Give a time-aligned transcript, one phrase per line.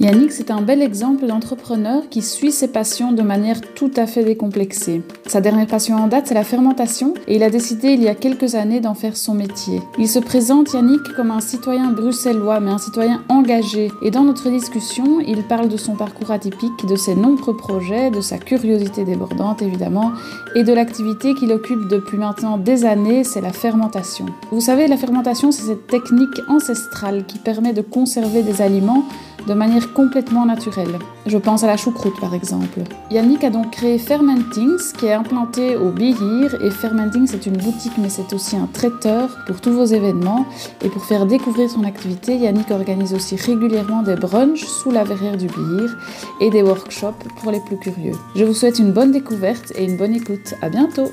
[0.00, 4.22] Yannick, c'est un bel exemple d'entrepreneur qui suit ses passions de manière tout à fait
[4.22, 5.02] décomplexée.
[5.26, 8.14] Sa dernière passion en date, c'est la fermentation et il a décidé il y a
[8.14, 9.82] quelques années d'en faire son métier.
[9.98, 13.90] Il se présente, Yannick, comme un citoyen bruxellois, mais un citoyen engagé.
[14.00, 18.20] Et dans notre discussion, il parle de son parcours atypique, de ses nombreux projets, de
[18.20, 20.12] sa curiosité débordante évidemment,
[20.54, 24.26] et de l'activité qu'il occupe depuis maintenant des années, c'est la fermentation.
[24.52, 29.02] Vous savez, la fermentation, c'est cette technique ancestrale qui permet de conserver des aliments
[29.46, 30.98] de manière complètement naturelle.
[31.26, 32.80] Je pense à la choucroute par exemple.
[33.10, 37.92] Yannick a donc créé Fermentings qui est implanté au Bihir et Fermentings c'est une boutique
[37.98, 40.46] mais c'est aussi un traiteur pour tous vos événements
[40.82, 45.36] et pour faire découvrir son activité, Yannick organise aussi régulièrement des brunchs sous la verrière
[45.36, 45.96] du Bihir
[46.40, 48.14] et des workshops pour les plus curieux.
[48.34, 50.54] Je vous souhaite une bonne découverte et une bonne écoute.
[50.62, 51.10] À bientôt.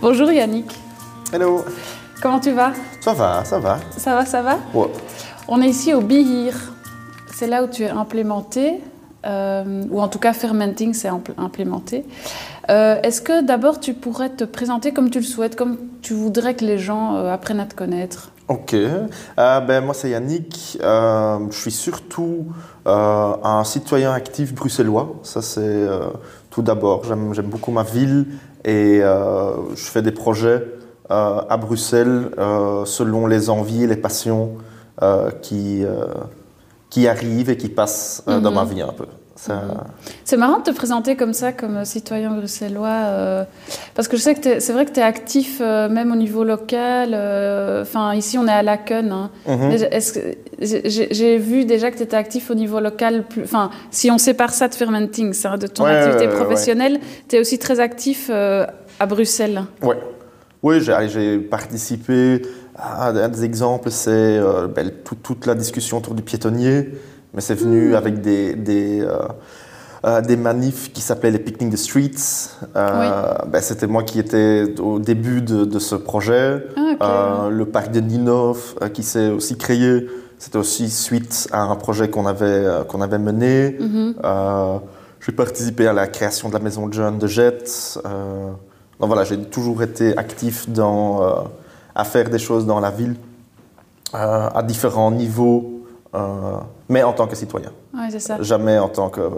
[0.00, 0.70] Bonjour Yannick.
[1.32, 1.64] Hello.
[2.22, 2.72] Comment tu vas?
[3.00, 3.78] Ça va, ça va.
[3.96, 4.58] Ça va, ça va?
[4.74, 4.90] Ouais.
[5.48, 6.54] On est ici au Bihir.
[7.38, 8.80] C'est là où tu es implémenté,
[9.26, 12.06] euh, ou en tout cas Fermenting c'est implémenté.
[12.70, 16.54] Euh, Est-ce que d'abord tu pourrais te présenter comme tu le souhaites, comme tu voudrais
[16.54, 18.32] que les gens euh, apprennent à te connaître?
[18.48, 18.74] Ok.
[19.36, 20.78] Ben, moi, c'est Yannick.
[20.80, 22.46] Je suis surtout
[22.86, 25.16] un citoyen actif bruxellois.
[25.22, 25.86] Ça, c'est
[26.48, 27.04] tout d'abord.
[27.04, 28.28] J'aime beaucoup ma ville
[28.64, 30.64] et je fais des projets
[31.10, 32.30] à Bruxelles
[32.84, 34.52] selon les envies et les passions
[35.42, 35.84] qui,
[36.96, 38.56] qui arrivent et qui passent euh, dans Mhm.
[38.56, 39.04] ma vie un peu.
[39.38, 39.62] Ça-
[40.24, 43.44] C'est marrant de te présenter comme ça, comme citoyen bruxellois, euh,
[43.94, 46.42] parce que je sais que c'est vrai que tu es actif euh, même au niveau
[46.42, 47.10] local.
[47.12, 49.12] euh, Enfin, ici on est à Laken.
[49.12, 49.30] hein.
[49.46, 49.72] Mhm.
[49.96, 50.36] Est-ce que-
[51.18, 53.24] J'ai vu déjà que tu étais actif au niveau local.
[53.42, 56.98] Enfin, si on sépare ça de fermenting, ça, de ton Ouais, activité ouais, ouais, professionnelle,
[57.28, 58.64] tu es aussi très actif euh,
[58.98, 59.64] à Bruxelles.
[59.82, 59.98] Ouais.
[60.62, 62.40] Oui, j'ai participé
[62.78, 66.90] à un des exemples, c'est euh, ben, tout- toute la discussion autour du piétonnier,
[67.34, 69.18] mais c'est venu avec des, des, euh,
[70.04, 72.50] euh, des manifs qui s'appelaient les Picnic the Streets.
[72.74, 76.64] Ben, C'était moi qui étais au début de, de ce projet.
[77.00, 80.06] Ah, le parc de Ninov qui s'est aussi créé,
[80.38, 83.76] c'était aussi suite à un projet qu'on avait, qu'on avait mené.
[83.80, 84.14] Mhm.
[85.20, 87.98] J'ai participé à la création de la maison de jeunes de Jet.
[89.00, 91.20] Donc voilà, j'ai toujours été actif dans,
[91.96, 93.16] à faire des choses dans la ville
[94.14, 95.82] euh, à différents niveaux,
[96.14, 96.58] euh,
[96.88, 98.36] mais en tant que citoyen, Ouais, c'est ça.
[98.40, 99.30] jamais en tant que euh,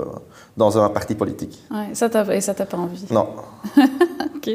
[0.57, 1.59] dans un parti politique.
[1.71, 3.07] Ouais, ça et ça t'a pas envie.
[3.11, 3.29] Non.
[4.39, 4.51] Ok.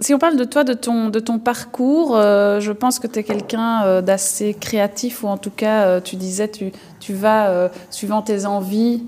[0.00, 3.24] Si on parle de toi, de ton, de ton parcours, je pense que tu es
[3.24, 9.02] quelqu'un d'assez créatif, ou en tout cas, tu disais, tu, tu vas suivant tes envies.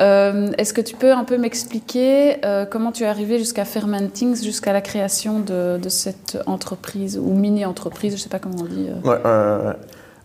[0.00, 4.42] Euh, Est-ce que tu peux un peu m'expliquer euh, comment tu es arrivé jusqu'à Fermentings,
[4.42, 8.64] jusqu'à la création de, de cette entreprise, ou mini-entreprise, je ne sais pas comment on
[8.66, 8.88] dit.
[8.88, 9.08] euh.
[9.08, 9.74] Ouais,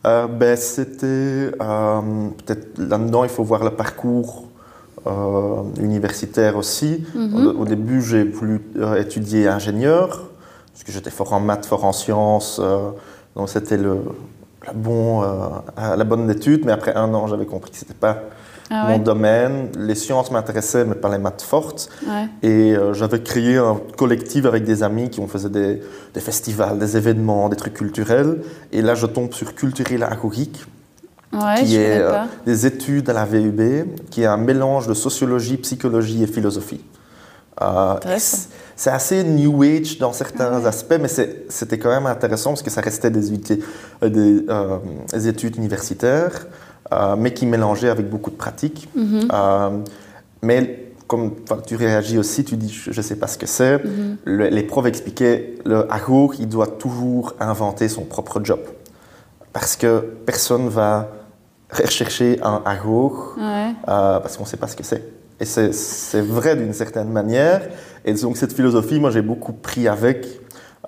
[0.05, 4.43] euh, ben, c'était peut-être là-dedans, il faut voir le parcours
[5.79, 7.03] universitaire aussi.
[7.15, 7.47] Mhm.
[7.47, 8.61] Au, au début, j'ai voulu
[8.97, 10.29] étudier ingénieur,
[10.71, 12.61] parce que j'étais fort en maths, fort en sciences,
[13.35, 13.97] donc c'était le,
[14.67, 15.23] la, bon,
[15.77, 16.63] la bonne étude.
[16.65, 18.17] Mais après un an, j'avais compris que c'était pas
[18.75, 19.69] Ah mon domaine.
[19.77, 21.89] Les sciences m'intéressaient, mais pas les maths fortes.
[22.07, 22.25] ouais.
[22.41, 25.81] Et euh, j'avais créé un collectif avec des amis qui ont fait des,
[26.13, 28.39] des festivals, des événements, des trucs culturels.
[28.71, 30.65] Et là, je tombe sur Culturel Agorique,
[31.33, 32.11] Ouais, qui est euh,
[32.45, 33.61] des études à la VUB,
[34.11, 36.83] qui est un mélange de sociologie, psychologie et philosophie.
[37.61, 40.67] Euh, c'est- assez new age dans certains ouais.
[40.67, 41.07] aspects, mais
[41.49, 43.31] c'était quand même intéressant parce que ça restait des,
[44.03, 44.77] euh, des, euh,
[45.11, 46.47] des études universitaires,
[46.91, 48.89] euh, mais qui mélangeaient avec beaucoup de pratiques.
[48.95, 49.27] Mhm.
[49.31, 49.69] Euh,
[50.41, 51.35] mais comme
[51.65, 53.83] tu réagis aussi, tu dis je ne sais pas ce que c'est.
[53.83, 54.17] Mhm.
[54.25, 58.59] Le- les profs expliquaient le agour, il doit toujours inventer son propre job.
[59.53, 61.07] Parce que personne va
[61.71, 63.71] rechercher un agour Ouais.
[63.87, 65.03] euh, parce qu'on ne sait pas ce que c'est.
[65.39, 67.61] Et c'est- vrai d'une certaine manière.
[68.05, 70.25] Et donc cette philosophie, moi j'ai beaucoup pris avec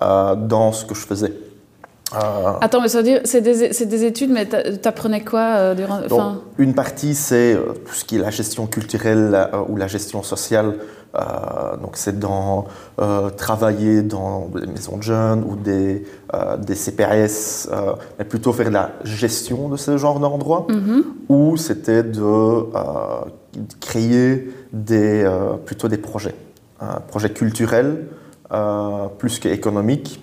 [0.00, 1.32] dans ce que je faisais.
[2.14, 6.00] Euh, Attends, mais ça veut dire, c'est des, études, mais t'a- t'apprenais quoi euh, durant.
[6.00, 9.88] Donc, enfin, une partie, c'est euh, tout ce qui est la gestion culturelle ou la
[9.88, 10.74] gestion sociale.
[11.80, 12.66] Donc, c'est dans
[13.38, 16.04] travailler dans des maisons de jeunes ou des,
[16.58, 17.68] des CPAS,
[18.18, 20.66] mais plutôt faire de la gestion de ce genre d'endroits.
[20.68, 21.04] mhm.
[21.30, 22.66] Ou c'était de
[23.80, 25.26] créer des,
[25.64, 26.34] plutôt des projets,
[26.80, 28.08] un projet culturel
[28.52, 30.22] euh, plus qu'économique.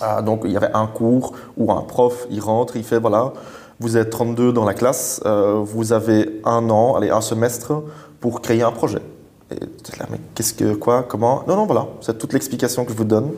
[0.00, 3.32] Ah, donc il y avait un cours où un prof, il rentre, il fait voilà,
[3.80, 7.82] vous êtes 32 dans la classe, euh, vous avez un an, allez, un semestre
[8.20, 9.00] pour créer un projet.
[9.50, 11.42] Et tu es là, mais qu'est-ce que, quoi, comment?
[11.48, 13.30] Non, non, voilà, c'est toute l'explication que je vous donne.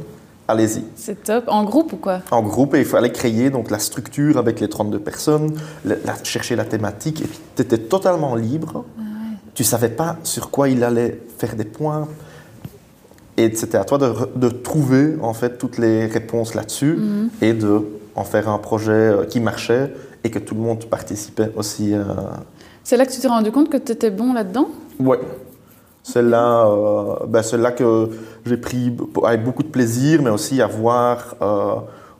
[0.48, 0.84] allez-y.
[0.96, 1.44] C'est top.
[1.46, 2.18] En groupe ou quoi?
[2.30, 5.54] En groupe, et il fallait créer donc, la structure avec les 32 personnes,
[5.84, 8.84] la- la- chercher la thématique, et puis tu étais totalement libre.
[9.54, 12.08] Tu savais pas sur quoi il allait faire des points.
[13.36, 16.98] Et c'était à toi de, trouver en fait toutes les réponses là-dessus
[17.40, 17.80] et de
[18.14, 19.90] en faire un projet euh, qui marchait
[20.22, 21.94] et que tout le monde participait aussi.
[21.94, 22.04] euh,
[22.84, 24.68] C'est là que tu t'es rendu compte que tu étais bon là-dedans?
[24.98, 25.18] Ouais.
[26.02, 27.42] C'est là, euh, ben,
[27.76, 28.08] que
[28.44, 28.94] j'ai pris
[29.24, 31.74] avec beaucoup de plaisir, mais aussi à voir euh,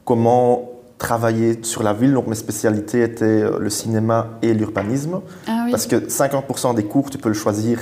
[0.04, 2.14] comment travailler sur la ville.
[2.14, 5.72] Donc mes spécialités étaient le cinéma et l'urbanisme, Ah oui.
[5.72, 7.80] parce que 50% des cours, tu peux le choisir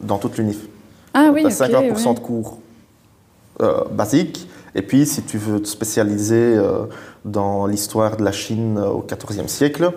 [0.00, 0.66] dans toute l'UNIF.
[1.14, 2.14] Ah oui, as 50% ouais.
[2.14, 2.58] de cours
[3.62, 6.84] euh, basiques, et puis si tu veux te spécialiser euh,
[7.24, 9.90] dans l'histoire de la Chine euh, au XIVe siècle,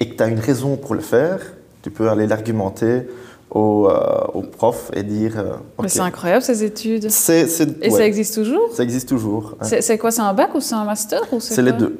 [0.00, 1.40] et que tu as une raison pour le faire,
[1.82, 3.06] tu peux aller l'argumenter
[3.50, 5.34] au, euh, au prof et dire...
[5.80, 7.04] Mais c'est incroyable ces études.
[7.04, 8.70] Et ouais, ça existe toujours?
[8.72, 9.56] Ça existe toujours.
[9.60, 9.64] hein.
[9.80, 11.96] C'est quoi C'est un bac ou c'est un master C'est les deux.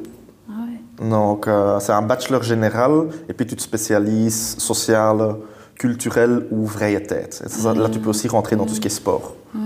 [0.49, 0.52] Ah
[1.00, 1.08] ouais.
[1.11, 1.49] Donc,
[1.81, 5.37] c'est un bachelor général, et puis tu te spécialises social,
[5.76, 7.43] culturel ou vraie tête.
[7.44, 9.35] Et ça, Là, tu peux aussi rentrer dans tout ce qui est sport.
[9.55, 9.61] ouais.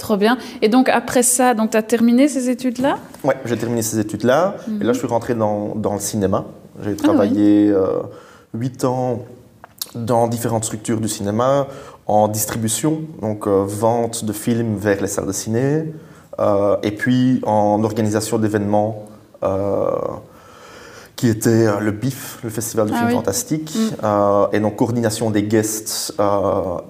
[0.00, 0.38] Trop bien.
[0.62, 2.96] Et donc après ça, tu as terminé ces études-là?
[3.22, 6.46] Ouais, j'ai terminé ces études-là, et là, je suis rentré dans, dans le cinéma.
[6.82, 8.00] J'ai Ah travaillé euh,
[8.54, 9.20] huit ans
[9.94, 11.66] dans différentes structures du cinéma,
[12.06, 15.92] en distribution, donc euh, vente de films vers les salles de ciné,
[16.38, 19.06] euh, et puis en organisation d'événements
[19.42, 19.90] euh,
[21.16, 23.14] qui était euh, le BIF, le Festival du Ah film oui.
[23.16, 24.54] fantastique, Mm.
[24.54, 26.14] et donc coordination des guests.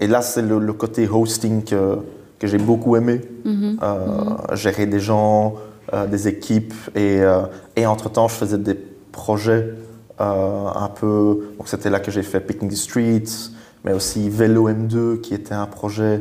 [0.01, 1.99] et là, c'est le, le côté hosting que,
[2.41, 3.21] que j'ai beaucoup aimé.
[3.45, 3.79] Mhm.
[3.83, 5.55] Euh, gérer des gens,
[5.93, 7.43] euh, des équipes, et, euh,
[7.77, 8.75] et entre-temps, je faisais des
[9.13, 9.75] projets
[10.23, 11.55] un peu...
[11.57, 13.53] Donc c'était là que j'ai fait Picnic the Streets,
[13.87, 16.21] mais aussi Vélo M2, qui était un projet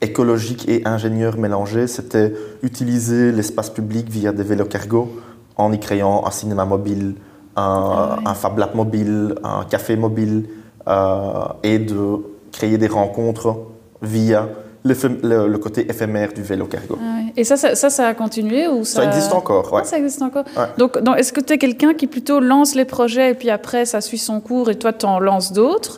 [0.00, 1.88] écologique et ingénieur mélangé.
[1.88, 2.32] C'était
[2.62, 5.10] utiliser l'espace public via des vélos cargo
[5.56, 7.16] en y créant un cinéma mobile,
[7.56, 10.46] un, Ah un Fab Lab mobile, un café mobile,
[10.86, 12.18] euh, et de
[12.52, 13.56] créer des rencontres
[14.04, 14.48] via
[14.84, 16.98] le, le côté éphémère du vélo cargo.
[17.00, 17.32] Ah ouais.
[17.36, 19.02] Et ça, ça, ça, ça a continué ou ça...
[19.02, 19.80] Ça existe encore, ouais.
[19.82, 20.44] Ah, ça existe encore.
[20.56, 20.66] Ouais.
[20.76, 24.00] Donc, est-ce que tu es quelqu'un qui plutôt lance les projets et puis après ça
[24.00, 25.96] suit son cours et toi tu en lances d'autres?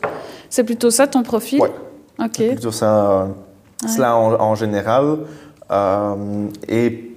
[0.49, 1.61] C'est plutôt ça ton profil?
[2.19, 2.31] Ok.
[2.37, 3.27] C'est plutôt ça,
[3.85, 5.17] cela en, en général.
[5.69, 7.11] Euh, et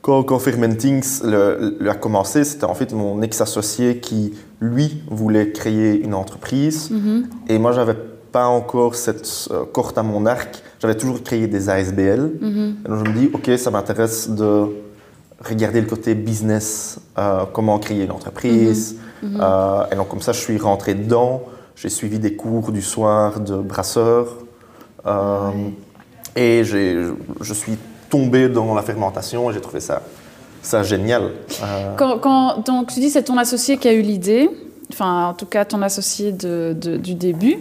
[0.00, 5.52] quand, quand Fermentings le- le a commencé, c'était en fait mon ex-associé qui, lui, voulait
[5.52, 6.90] créer une entreprise.
[6.90, 7.28] Mhm.
[7.48, 7.94] Et moi, j'avais
[8.32, 10.62] pas encore cette euh, corde à mon arc.
[10.80, 12.30] J'avais toujours créé des ASBL.
[12.40, 12.76] Mhm.
[12.84, 14.66] Et donc je me dis, ok, ça m'intéresse de
[15.46, 18.96] regarder le côté business, euh, comment créer une entreprise.
[19.22, 19.38] Mhm.
[19.40, 21.42] Euh, et donc comme ça, je suis rentré dedans.
[21.76, 24.36] J'ai suivi des cours du soir de brasseur.
[25.06, 25.50] Euh,
[26.36, 27.76] Et je suis
[28.08, 30.00] tombé dans la fermentation et j'ai trouvé ça,
[30.62, 31.32] ça génial.
[31.96, 34.48] Quand, quand- donc tu dis c'est ton associé qui a eu l'idée,
[34.92, 37.56] enfin en tout cas ton associé de, de- du début.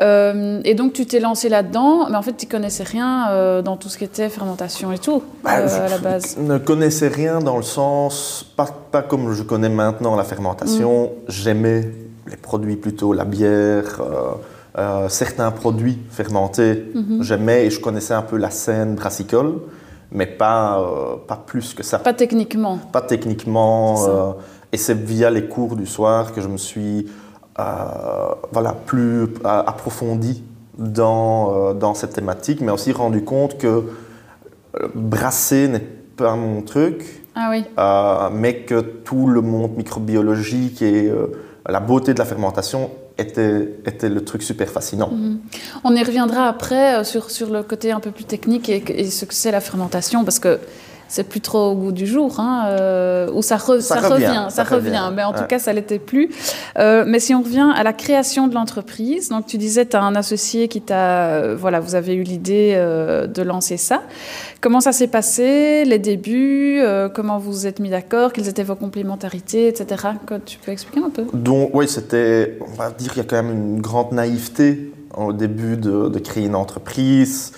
[0.00, 3.76] Euh, et donc tu t'es lancé là-dedans, mais en fait tu connaissais rien euh, dans
[3.76, 6.36] tout ce qui était fermentation et tout Bah, euh, à la base.
[6.38, 11.04] ne connaissais rien dans le sens, pas, pas comme je connais maintenant la fermentation.
[11.04, 11.08] Mm.
[11.28, 11.90] J'aimais
[12.28, 14.00] les produits plutôt, la bière,
[15.08, 16.92] certains produits fermentés.
[16.94, 17.22] Mm-hmm.
[17.22, 19.54] J'aimais et je connaissais un peu la scène brassicole,
[20.12, 20.78] mais pas,
[21.26, 21.98] pas plus que ça.
[21.98, 22.78] Pas techniquement.
[22.92, 24.36] Pas techniquement.
[24.70, 27.06] Et c'est via les cours du soir que je me suis
[28.52, 30.42] voilà, plus euh, approfondi
[30.78, 35.80] dans, euh, dans cette thématique, mais aussi rendu compte que euh, brasser n'est
[36.16, 37.64] pas mon truc, Ah oui.
[37.78, 41.26] euh, mais que tout le monde microbiologique et euh,
[41.68, 45.10] la beauté de la fermentation était, était le truc super fascinant.
[45.84, 49.10] On y reviendra après euh, sur, sur le côté un peu plus technique et, et
[49.10, 50.60] ce que c'est la fermentation, parce que
[51.08, 54.26] c'est plus trop au goût du jour, hein, euh, ou ça, re- Ça ça revient,
[54.26, 56.30] revient, ça ça revient, revient, mais en tout cas ça l'était plus.
[56.78, 60.02] Euh, mais si on revient à la création de l'entreprise, donc tu disais tu as
[60.02, 64.02] un associé qui t'a, euh, voilà, vous avez eu l'idée de lancer ça.
[64.60, 66.80] Comment ça s'est passé, les débuts,
[67.14, 70.08] comment vous vous êtes mis d'accord, quelles étaient vos complémentarités, etc.
[70.44, 71.24] Tu peux expliquer un peu?
[71.32, 75.32] Donc, oui, c'était, on va dire qu'il y a quand même une grande naïveté au
[75.32, 77.52] début de, de créer une entreprise.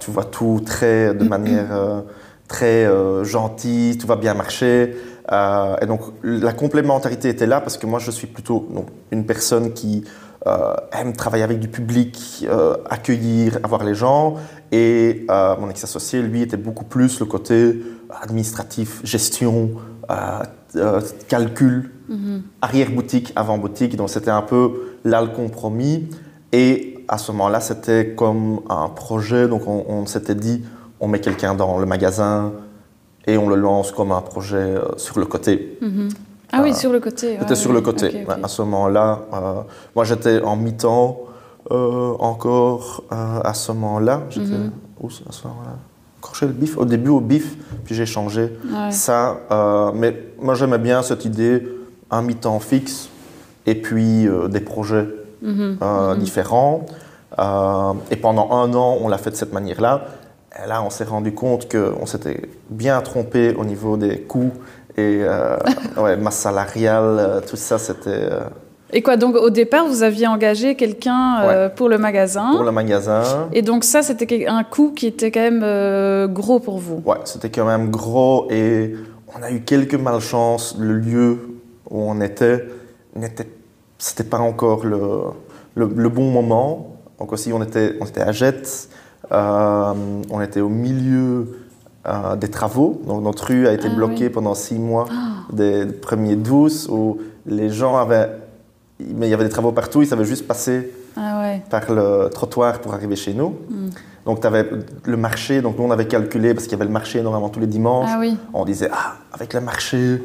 [0.00, 2.02] Tu vois tout très, de manière
[2.50, 4.96] très euh, gentille, tout va bien marcher.
[5.30, 9.24] Euh, et donc, la complémentarité était là parce que moi, je suis plutôt donc, une
[9.24, 10.02] personne qui
[10.48, 12.44] euh, aime travailler avec du public,
[12.90, 14.34] accueillir, avoir les gens.
[14.72, 17.80] Et mon ex-associé, lui, était beaucoup plus le côté
[18.20, 19.70] administratif, gestion,
[21.28, 21.92] calcul,
[22.60, 23.94] arrière-boutique, avant-boutique.
[23.96, 26.08] Donc c'était un peu là le compromis.
[26.52, 29.46] Et à ce moment-là, c'était comme un projet.
[29.46, 30.64] Donc on, on s'était dit,
[31.00, 32.52] on met quelqu'un dans le magasin
[33.26, 35.78] et on le lance comme un projet euh, sur le côté.
[36.52, 37.36] Ah oui, sur le côté.
[37.40, 38.26] C'était sur le côté.
[38.42, 39.20] À ce moment-là,
[39.94, 41.20] moi j'étais en mi-temps
[41.70, 44.22] encore à ce moment-là.
[44.30, 44.56] J'étais
[45.00, 45.76] où à ce moment-là?
[46.20, 48.52] Crochet le bif, au début au bif, puis j'ai changé
[48.90, 49.38] ça.
[49.94, 51.68] mais moi j'aimais bien cette idée,
[52.10, 53.08] un mi-temps fixe
[53.66, 55.06] et puis des projets
[55.42, 55.78] mhm.
[55.80, 56.18] Mhm.
[56.18, 56.84] différents.
[57.38, 60.04] Euh, et pendant un an, on l'a fait de cette manière-là.
[60.56, 64.52] Et là, on s'est rendu compte qu'on s'était bien trompé au niveau des coûts
[64.96, 65.56] et euh,
[65.96, 68.28] ouais, masse salariale, euh, tout ça, c'était.
[68.92, 73.48] Et quoi, donc au départ, vous aviez engagé quelqu'un pour le magasin Pour le magasin.
[73.52, 77.50] Et donc ça, c'était un coût qui était quand même gros pour vous Ouais, c'était
[77.50, 78.96] quand même gros et
[79.36, 80.76] on a eu quelques malchances.
[80.78, 81.38] Le lieu
[81.88, 82.66] où on était,
[83.14, 83.48] n'était,
[83.98, 85.00] c'était pas encore le,
[85.74, 86.96] le, le bon moment.
[87.18, 88.96] Donc aussi, on était, on était à Jette, euh,
[89.30, 91.46] on était au milieu
[92.06, 93.00] euh, des travaux.
[93.06, 95.52] Donc notre rue a été ah bloquée pendant six mois, ah.
[95.52, 98.30] des premiers douze, où les gens avaient...
[98.98, 102.80] Mais il y avait des travaux partout, ils savaient juste passer ah par le trottoir
[102.80, 103.56] pour arriver chez nous.
[103.68, 103.90] Hmm.
[104.24, 104.68] Donc tu avais
[105.04, 107.60] le marché, donc nous on avait calculé, parce qu'il y avait le marché normalement tous
[107.60, 108.10] les dimanches.
[108.52, 110.22] On disait, ah, avec le marché,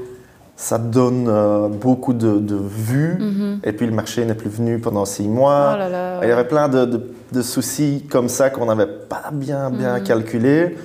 [0.55, 3.17] ça donne euh, beaucoup de, vues.
[3.19, 3.59] Mhm.
[3.63, 5.77] Et puis le marché n'est plus venu pendant six mois.
[5.77, 6.85] Oh il y avait plein de,
[7.31, 10.03] de soucis comme ça qu'on n'avait pas bien, bien mhm.
[10.03, 10.77] calculé.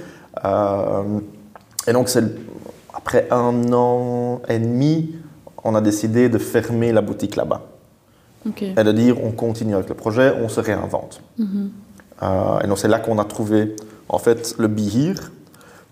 [0.45, 1.03] Euh,
[1.87, 2.11] et donc,
[2.93, 5.15] après un an et demi,
[5.63, 7.63] on a décidé de fermer la boutique là-bas.
[8.61, 11.21] Et de dire, on continue avec le projet, on se réinvente.
[11.39, 11.71] Mhm.
[12.23, 13.77] Euh, et donc, c'est là qu'on a trouvé,
[14.09, 15.31] en fait, le Bihir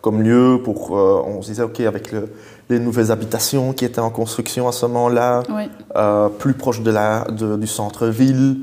[0.00, 0.92] comme lieu pour.
[0.92, 2.30] on se disait, OK, avec le
[2.68, 5.42] les nouvelles habitations qui étaient en construction à ce moment-là,
[5.96, 8.58] euh, plus proche de la, du centre-ville,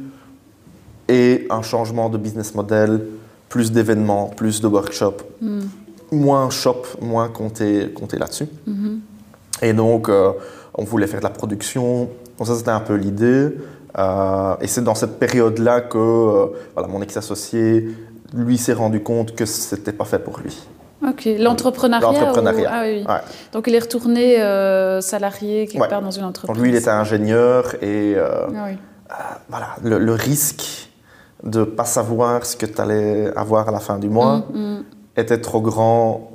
[1.08, 3.06] et un changement de business model,
[3.50, 5.62] plus d'événements, plus de workshops, hmm.
[6.12, 8.48] moins shop, moins compter, compter là-dessus.
[8.68, 9.00] Mm-hmm.
[9.62, 10.32] Et donc, euh,
[10.74, 12.10] on voulait faire de la production.
[12.38, 13.50] Donc ça, c'était un peu l'idée.
[13.98, 17.88] Euh, et c'est dans cette période-là que voilà, mon ex-associé,
[18.34, 20.58] lui, s'est rendu compte que ce n'était pas fait pour lui.
[21.08, 22.72] Ok, l'entrepreneuriat.
[22.72, 23.06] Ah, oui.
[23.52, 26.62] Donc il est retourné euh, salarié quelque part dans une entreprise.
[26.62, 29.14] lui, il était ingénieur et euh, ah euh,
[29.50, 30.90] voilà, le, risque
[31.44, 34.60] de ne pas savoir ce que tu allais avoir à la fin du mois mm,
[34.60, 34.84] mm.
[35.18, 36.32] était trop grand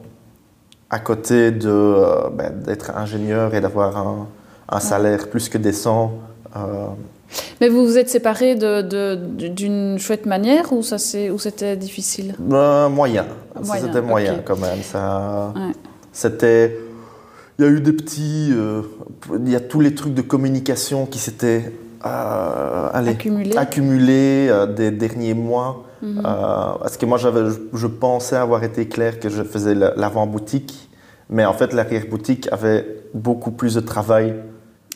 [0.88, 4.28] à côté de ben, d'être ingénieur et d'avoir un,
[4.68, 6.12] un, salaire plus que décent.
[7.60, 12.34] Mais vous vous êtes séparés d'une chouette manière ou, ça c'était difficile?
[12.38, 13.26] Ben, Moyen.
[13.62, 14.82] C'était moyen quand même.
[14.82, 15.52] Ça,
[16.12, 16.78] C'était...
[17.58, 18.52] Il y a eu des petits...
[18.52, 18.82] Euh,
[19.44, 21.72] il y a tous les trucs de communication qui s'étaient
[22.06, 22.88] euh,
[23.56, 25.84] accumulés, euh, des derniers mois.
[26.02, 26.22] Mhm.
[26.22, 27.28] parce que moi, je,
[27.74, 30.88] je pensais avoir été clair que je faisais l'avant-boutique,
[31.28, 34.34] mais en fait, l'arrière-boutique avait beaucoup plus de travail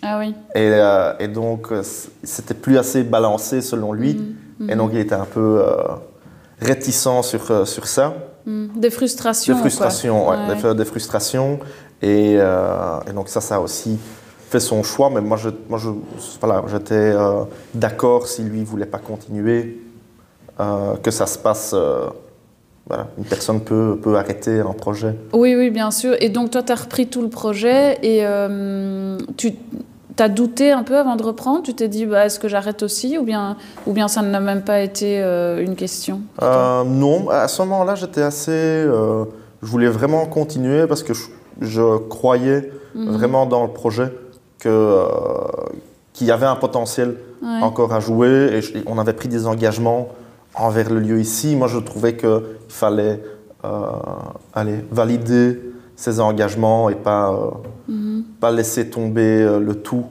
[0.05, 0.35] ah oui.
[0.55, 1.83] Et, euh, et donc, euh,
[2.23, 4.15] c'était plus assez balancé selon lui.
[4.15, 4.71] Mm, mm.
[4.71, 5.75] Et donc, il était un peu euh,
[6.61, 8.15] réticent sur, sur ça.
[8.45, 8.67] Mm.
[8.77, 9.55] Des frustrations.
[9.55, 10.37] Des frustrations, ouais.
[10.63, 11.59] Des, des, frustrations.
[12.03, 13.99] Et, et, donc, ça, ça a aussi
[14.51, 15.09] fait son choix.
[15.09, 15.89] Mais moi, je, moi je,
[16.41, 17.15] voilà, j'étais
[17.73, 19.81] d'accord si lui ne voulait pas continuer,
[21.03, 21.75] que ça se passe.
[22.87, 25.15] Voilà, une personne peut, peut, arrêter un projet.
[25.33, 26.15] Oui, oui, bien sûr.
[26.21, 28.23] Et donc, toi, tu as repris tout le projet et
[29.39, 29.55] tu,
[30.17, 31.63] T'as douté un peu avant de reprendre?
[31.65, 33.19] Tu t'es dit, bah, est-ce que j'arrête aussi?
[33.19, 33.57] Ou bien,
[33.87, 37.97] ou bien ça n'a même pas été euh, une question euh, Non, à ce moment-là,
[37.97, 38.53] j'étais assez.
[38.53, 39.25] Euh,
[39.63, 41.13] je voulais vraiment continuer parce que
[41.61, 43.13] je, croyais mhm.
[43.13, 44.13] vraiment dans le projet,
[44.61, 45.05] que,
[46.13, 47.17] qu'il y avait un potentiel
[47.61, 50.09] encore à jouer et on avait pris des engagements
[50.55, 51.57] envers le lieu ici.
[51.57, 53.21] Moi, je trouvais qu'il fallait
[54.55, 55.61] aller valider
[55.97, 57.53] ces engagements et pas.
[57.89, 60.05] Mhm pas laisser tomber euh, le tout.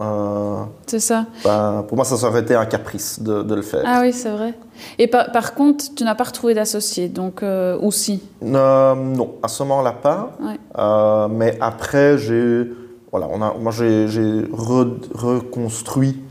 [0.00, 1.26] Euh, c'est ça.
[1.42, 3.82] Pour moi, ça aurait été un caprice de, le faire.
[3.84, 4.54] Ah oui, c'est vrai.
[4.96, 9.92] Et par, contre, tu n'as pas retrouvé d'associé, donc euh, aussi Non, à ce moment-là
[9.92, 11.28] pas.
[11.28, 12.70] mais après, j'ai,
[13.10, 16.22] voilà, on a, moi j'ai, reconstruit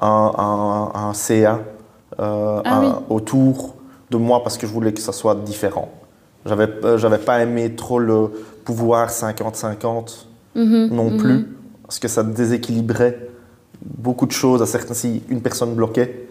[0.00, 1.60] un, un, CA
[2.18, 3.74] ah autour
[4.10, 5.88] de moi parce que je voulais que ça soit différent.
[6.44, 8.30] J'avais, j'avais pas aimé trop le
[8.66, 10.88] pouvoir 50-50 Mhm.
[10.90, 11.18] non mhm.
[11.18, 11.46] plus,
[11.82, 13.28] parce que ça déséquilibrait
[13.82, 14.62] beaucoup de choses.
[14.62, 16.28] À certains, si une personne bloquait,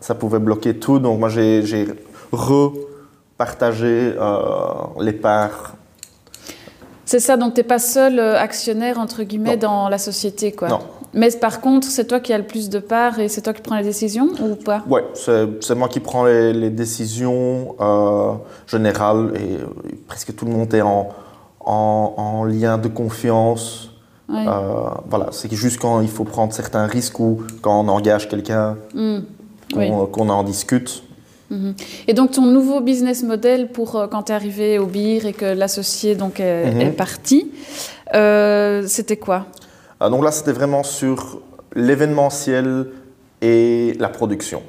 [0.00, 0.98] ça pouvait bloquer tout.
[0.98, 1.86] Donc moi, j'ai
[2.30, 4.38] repartagé euh,
[5.00, 5.76] les parts.
[7.06, 10.68] C'est ça, donc tu n'es pas seul euh, actionnaire, entre guillemets, dans la société, quoi.
[10.68, 10.80] Non.
[11.14, 13.62] Mais par contre, c'est toi qui as le plus de part et c'est toi qui
[13.62, 14.82] prends les décisions ou pas?
[14.88, 18.32] Oui, c'est moi qui prends les, décisions euh,
[18.66, 19.58] générales et,
[20.08, 21.10] presque tout le monde est en,
[21.64, 23.90] en, lien de confiance.
[24.30, 24.44] Euh,
[25.08, 29.20] voilà, c'est juste quand il faut prendre certains risques ou quand on engage quelqu'un hmm.
[29.72, 31.02] qu'on en discute.
[31.50, 31.74] Mhm.
[32.08, 35.32] Et donc ton nouveau business model pour euh, quand tu es arrivé au BIR et
[35.32, 36.94] que l'associé donc est, mhm.
[36.94, 37.50] parti,
[38.14, 39.46] euh, c'était quoi?
[40.00, 41.40] Ah, Donc là, c'était vraiment sur
[41.74, 42.86] l'événementiel
[43.40, 44.62] et la production.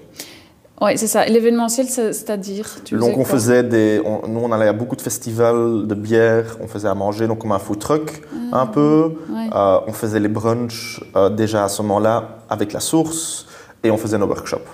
[0.82, 1.26] Oui, c'est ça.
[1.26, 6.58] L'événementiel, c'est-à-dire Donc on faisait des, nous on allait à beaucoup de festivals de bière,
[6.62, 9.14] on faisait à manger, donc comme un food truck ah, un peu.
[9.32, 11.02] Euh, on faisait les brunchs
[11.32, 13.48] déjà à ce moment-là avec la source
[13.86, 14.68] et on faisait nos workshops.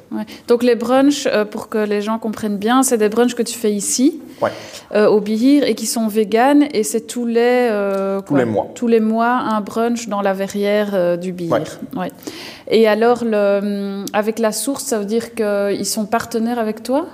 [0.48, 3.58] Donc les brunchs, euh, pour que les gens comprennent bien, c'est des brunchs que tu
[3.58, 4.22] fais ici,
[4.96, 7.68] euh, au Bihir, et qui sont véganes, et c'est tous les...
[7.72, 8.68] Euh, tous les mois.
[8.74, 11.80] Tous les mois, un brunch dans la verrière du Bihir.
[11.96, 12.12] Ouais.
[12.70, 17.06] Et alors, le, avec la source, ça veut dire qu'ils sont partenaires avec toi?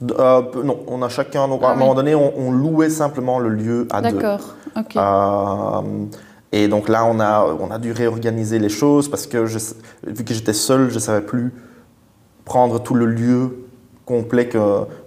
[0.00, 1.46] Non, on a chacun.
[1.46, 4.16] Donc, à un ah moment donné, on, louait simplement le lieu à deux.
[4.16, 4.54] D'accord.
[4.76, 4.96] ok.
[6.52, 9.58] Et donc là, on a, on a dû réorganiser les choses parce que je,
[10.06, 11.52] vu que j'étais seul, je ne savais plus
[12.44, 13.66] prendre tout le lieu
[14.04, 14.48] complet.
[14.48, 14.58] Que,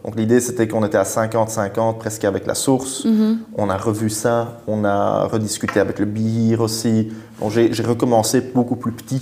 [0.04, 3.06] donc l'idée, c'était qu'on était à 50-50 presque avec la source.
[3.06, 3.38] Mm-hmm.
[3.58, 7.12] On a revu ça, on a rediscuté avec le BIR aussi.
[7.40, 9.22] Donc j'ai recommencé beaucoup plus petit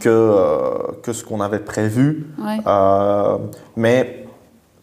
[0.00, 2.26] que, euh, que ce qu'on avait prévu.
[2.66, 3.38] Euh,
[3.76, 4.27] mais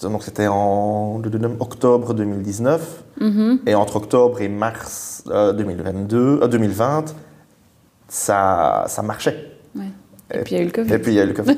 [0.01, 1.21] donc c'était en
[1.59, 3.03] octobre 2019.
[3.19, 3.59] Mhm.
[3.65, 7.01] Et entre octobre et mars 2022, 2020, euh,
[8.07, 9.51] ça, ça marchait.
[10.33, 10.93] Et, puis il y a eu le Covid.
[10.93, 11.57] Et puis il y a eu le Covid.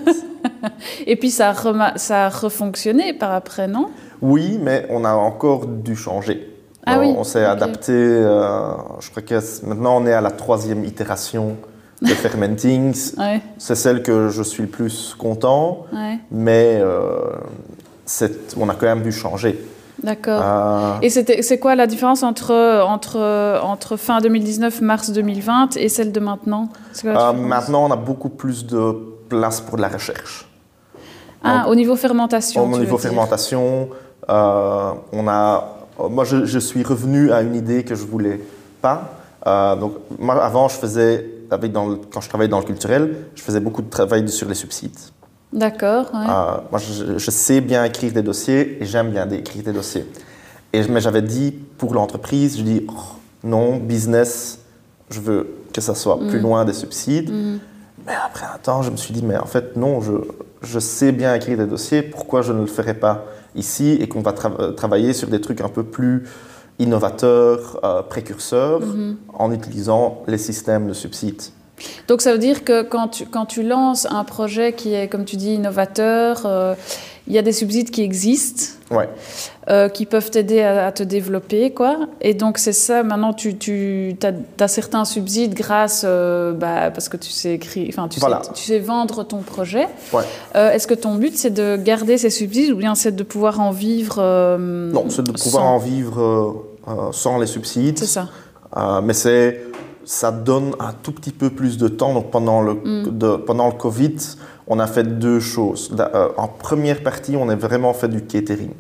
[1.08, 3.90] et puis ça a, ça a refonctionné par après, non?
[4.22, 6.54] Oui, mais on a encore dû changer.
[6.86, 7.14] Ah oui.
[7.18, 7.92] On s'est adapté.
[7.94, 11.58] Euh, je crois que maintenant on est à la troisième itération
[12.02, 13.14] de Fermentings.
[13.58, 15.86] C'est celle que je suis le plus content.
[16.32, 17.32] Mais euh,
[18.58, 19.60] on a quand même dû changer.
[20.04, 20.42] D'accord.
[20.44, 26.12] Euh, et c'est quoi la différence entre, entre, entre fin 2019, mars 2020 et celle
[26.12, 26.70] de maintenant?
[27.04, 28.96] Euh, Maintenant, on a beaucoup plus de
[29.28, 30.48] place pour de la recherche.
[31.44, 33.90] Ah, au niveau fermentation Au niveau fermentation,
[34.30, 35.74] euh, on a...
[36.10, 38.40] Moi, je, je, suis revenu à une idée que je voulais
[38.82, 39.10] pas.
[39.80, 43.60] donc, moi, avant, je faisais, avec dans quand je travaillais dans le culturel, je faisais
[43.60, 45.00] beaucoup de travail sur les subsides.
[45.54, 46.08] D'accord.
[46.14, 50.06] Euh, moi, je, sais bien écrire des dossiers et j'aime bien écrire des dossiers.
[50.74, 52.94] Et, mais j'avais dit pour l'entreprise, je dis oh,
[53.44, 54.60] non, business,
[55.10, 56.44] je veux que ça soit plus mm.
[56.44, 57.32] loin des subsides.
[57.32, 57.60] Mm.
[58.06, 60.14] Mais après un temps, je me suis dit, mais en fait, non, je,
[60.62, 64.22] je sais bien écrire des dossiers, pourquoi je ne le ferais pas ici et qu'on
[64.22, 66.24] va euh, travailler sur des trucs un peu plus
[66.80, 69.16] innovateurs, euh, précurseurs, mm-hmm.
[69.34, 71.42] en utilisant les systèmes de subsides.
[72.08, 75.26] Donc ça veut dire que quand tu, quand tu lances un projet qui est, comme
[75.26, 76.76] tu dis, innovateur, euh,
[77.28, 78.78] il y a des subsides qui existent,
[79.70, 81.72] euh, qui peuvent t'aider à, te développer.
[81.72, 81.98] Quoi.
[82.22, 84.16] Et donc c'est ça, maintenant tu, tu
[84.60, 88.80] as, certains subsides grâce, euh, bah, parce que tu sais, écrire, tu, sais, tu sais
[88.80, 89.88] vendre ton projet.
[90.56, 93.72] Est-ce que ton but c'est de garder ces subsides ou bien c'est de pouvoir en
[93.72, 94.22] vivre
[94.58, 96.64] Non, c'est de pouvoir en vivre
[97.12, 98.00] sans les subsides.
[98.00, 98.30] C'est ça.
[99.04, 99.67] mais c'est
[100.08, 102.14] ça donne un tout petit peu plus de temps.
[102.14, 103.44] Donc pendant le, mm.
[103.46, 104.16] pendant le Covid,
[104.66, 105.94] on a fait deux choses.
[106.00, 108.72] Euh, en première partie, on a vraiment fait du catering.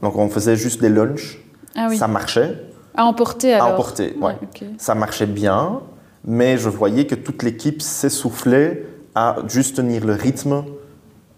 [0.00, 1.44] Donc on faisait juste des lunchs.
[1.74, 2.56] Ah ça marchait.
[2.94, 4.36] À emporter alors À emporter, ouais.
[4.78, 5.80] Ça marchait bien,
[6.24, 10.62] mais je voyais que toute l'équipe s'essoufflait à juste tenir le rythme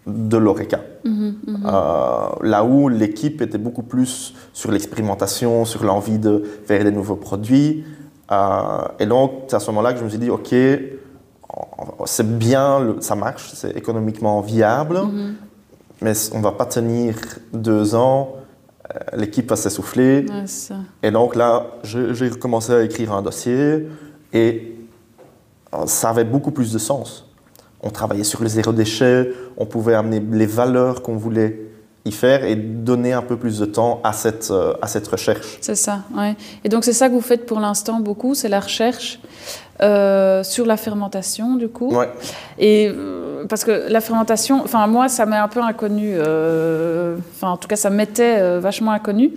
[0.05, 0.79] de l'ORECA.
[1.05, 1.65] Mm-hmm, mm-hmm.
[1.65, 7.15] Euh, là où l'équipe était beaucoup plus sur l'expérimentation, sur l'envie de faire des nouveaux
[7.15, 7.83] produits,
[8.99, 10.53] et donc, c'est à ce moment-là que je me suis dit, OK,
[12.05, 15.35] c'est bien, ça marche, c'est économiquement viable, mhm.
[16.01, 17.15] mais on ne va pas tenir
[17.53, 18.35] deux ans,
[18.89, 20.25] euh, l'équipe va s'essouffler.
[21.01, 23.87] et donc là, j'ai commencé à écrire un dossier
[24.33, 24.75] et
[25.73, 27.29] euh, ça avait beaucoup plus de sens.
[27.81, 31.72] On travaillait sur les zéro déchets, on pouvait amener les valeurs qu'on voulait
[32.05, 35.57] y faire et donner un peu plus de temps à cette, euh, à cette recherche.
[35.61, 36.35] C'est ça, ouais.
[36.63, 39.19] Et donc c'est ça que vous faites pour l'instant beaucoup, c'est la recherche
[39.81, 41.95] euh, sur la fermentation du coup.
[41.95, 42.09] Ouais.
[42.59, 47.57] Et euh, parce que la fermentation, enfin moi ça m'est un peu inconnu, enfin en
[47.57, 49.31] tout cas ça m'était vachement inconnu.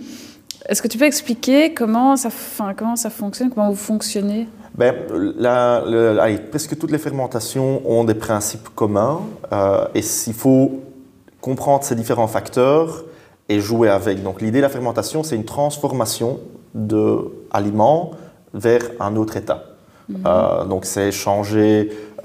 [0.67, 2.29] Est-ce que tu peux expliquer comment ça,
[2.77, 4.49] comment ça fonctionne, comment vous fonctionnez?
[4.75, 4.93] Ben,
[5.37, 5.81] la,
[6.51, 9.21] presque toutes les fermentations ont des principes communs
[9.95, 10.81] et s'il faut
[11.47, 13.05] comprendre ces différents facteurs
[13.47, 14.21] et jouer avec.
[14.21, 16.39] Donc l'idée de la fermentation, c'est une transformation
[16.75, 17.05] de
[17.51, 18.11] aliments
[18.53, 19.63] vers un autre état.
[20.09, 20.23] Mhm.
[20.25, 21.71] Euh, donc c'est changer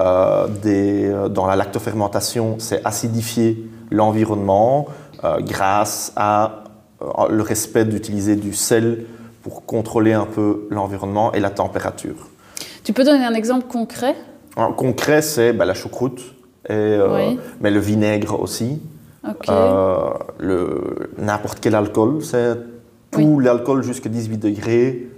[0.01, 3.51] euh, des, euh, dans la lactofermentation, c'est acidifier
[3.93, 4.87] l'environnement
[5.23, 6.65] euh, grâce à
[7.31, 9.05] le respect d'utiliser du sel
[9.43, 12.21] pour contrôler un peu l'environnement et la température.
[12.85, 14.15] Tu peux donner un exemple concret?
[14.57, 16.21] En concret, c'est bah, la choucroute,
[16.69, 17.39] et, Oui.
[17.61, 18.81] mais le vinaigre aussi.
[19.49, 20.11] Euh,
[21.19, 22.57] N'importe quel alcool, c'est
[23.11, 25.09] tout l'alcool jusqu'à 18 degrés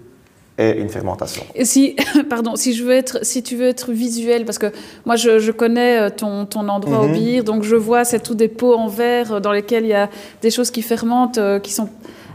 [0.58, 1.42] est une fermentation.
[1.54, 1.96] Et si,
[2.30, 4.66] pardon, si je veux être, si tu veux être visuel, parce que
[5.04, 7.12] moi je, je connais euh, ton, ton endroit au Mhm.
[7.14, 9.94] bire, donc je vois c'est tout des pots en verre euh, dans lesquels il y
[9.94, 10.08] a
[10.42, 11.88] des choses qui fermentent, qui sont,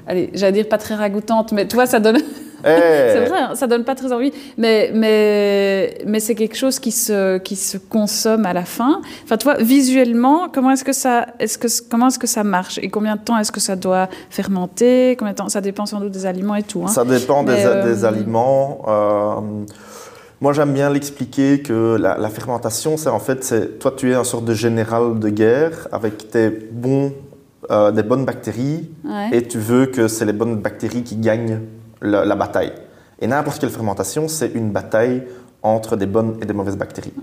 [0.08, 2.18] allez, j'allais dire pas très ragoûtantes, mais tu vois ça donne,
[2.64, 6.92] c'est vrai, hein, ça donne pas très envie, mais mais mais c'est quelque chose qui
[6.92, 9.02] se qui se consomme à la fin.
[9.24, 12.80] Enfin, toi, visuellement, comment est-ce que ça, est-ce que comment est-ce que ça marche?
[12.82, 15.16] Et combien de temps est-ce que ça doit fermenter?
[15.18, 15.50] Combien de temps?
[15.50, 16.84] Ça dépend sans doute des aliments et tout.
[16.84, 16.88] Hein.
[16.88, 18.82] Ça dépend des, euh, des aliments.
[18.88, 19.36] Euh,
[20.42, 24.16] moi, j'aime bien l'expliquer que la, la fermentation, c'est en fait, c'est toi, tu es
[24.16, 27.12] un sorte de général de guerre avec tes bons,
[27.72, 29.30] euh, des bonnes bactéries, Ouais.
[29.34, 31.60] et tu veux que c'est les bonnes bactéries qui gagnent
[32.02, 32.74] la, la bataille.
[33.20, 35.24] Et n'importe quelle fermentation, c'est une bataille
[35.62, 37.14] entre des bonnes et des mauvaises bactéries.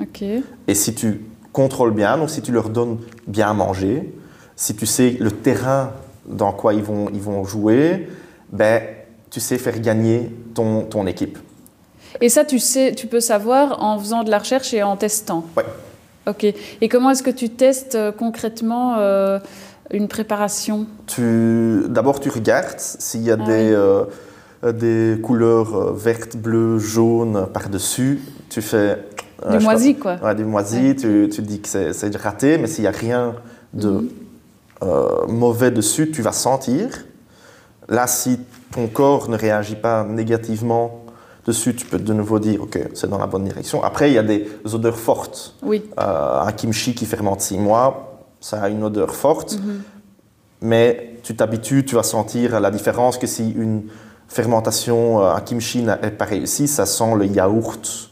[0.68, 4.12] Et si tu contrôles bien, donc si tu leur donnes bien à manger,
[4.56, 5.92] si tu sais le terrain
[6.26, 8.08] dans quoi ils vont, ils vont jouer,
[8.52, 8.82] ben,
[9.30, 11.38] tu sais faire gagner ton, ton équipe.
[12.20, 15.44] Et ça, tu sais, tu peux savoir en faisant de la recherche et en testant.
[15.56, 15.64] Ouais.
[16.26, 16.44] Ok.
[16.80, 19.38] Et comment est-ce que tu testes euh, concrètement euh,
[19.92, 20.86] une préparation?
[21.06, 23.74] Tu, d'abord, tu regardes s'il y a Ah des, oui.
[23.74, 24.04] euh,
[24.62, 28.20] des couleurs euh, vertes, bleues, jaunes par-dessus.
[28.48, 28.98] Tu fais...
[29.44, 30.16] euh, Du moisi, quoi.
[30.22, 33.34] ouais, du moisi, tu, tu dis que c'est, raté, mais s'il n'y a rien
[33.74, 34.08] de Mhm.
[34.82, 36.88] euh, mauvais dessus, tu vas sentir.
[37.88, 38.40] Là, si
[38.72, 41.04] ton corps ne réagit pas négativement
[41.46, 43.82] dessus, tu peux de nouveau dire, OK, c'est dans la bonne direction.
[43.84, 45.54] Après, il y a des odeurs fortes.
[45.62, 45.84] Oui.
[46.00, 49.82] Euh, un kimchi qui fermente six mois, ça a une odeur forte, Mhm.
[50.62, 53.84] mais tu t'habitues, tu vas sentir la différence que si une
[54.28, 55.84] fermentation, euh, un kimchi
[56.18, 58.10] pas réussi, ça sent le yaourt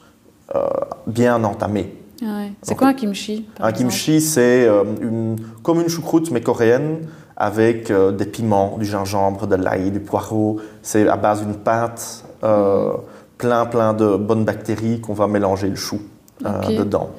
[0.55, 0.67] euh,
[1.07, 1.95] bien entamé.
[2.23, 2.53] Ouais.
[2.63, 7.01] C'est quoi un kimchi Un exemple kimchi, c'est euh, une, comme une choucroute, mais coréenne,
[7.37, 10.61] avec euh, des piments, du gingembre, de l'ail, du poireau.
[10.83, 12.93] C'est à base d'une pâte, euh,
[13.37, 16.01] plein, plein de bonnes bactéries qu'on va mélanger le chou
[16.45, 17.11] euh, dedans.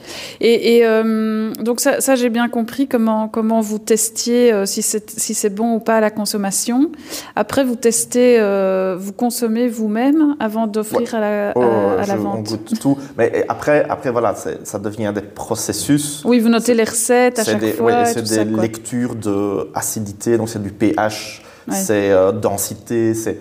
[0.42, 4.82] Et, et, euh, donc ça, ça, j'ai bien compris comment, comment vous testiez euh, si
[4.82, 6.92] c'est si bon ou pas à la consommation.
[7.36, 12.08] Après, vous testez, euh, vous consommez vous-même avant d'offrir à la, Oh, à, à je-
[12.10, 12.44] la on vente.
[12.50, 12.98] goûte tout.
[13.18, 16.22] Mais après, après voilà, ça devient des processus.
[16.26, 17.86] Oui, vous notez les recettes à chaque des, fois.
[17.86, 21.74] ouais, c'est des ça, lectures de acidité, donc c'est du pH, Ouais.
[21.76, 23.40] c'est densité, c'est...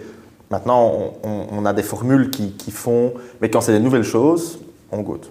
[0.50, 3.12] Maintenant, on, on- on a des formules qui, qui font...
[3.42, 4.58] Mais quand c'est des nouvelles choses,
[4.92, 5.30] on goûte.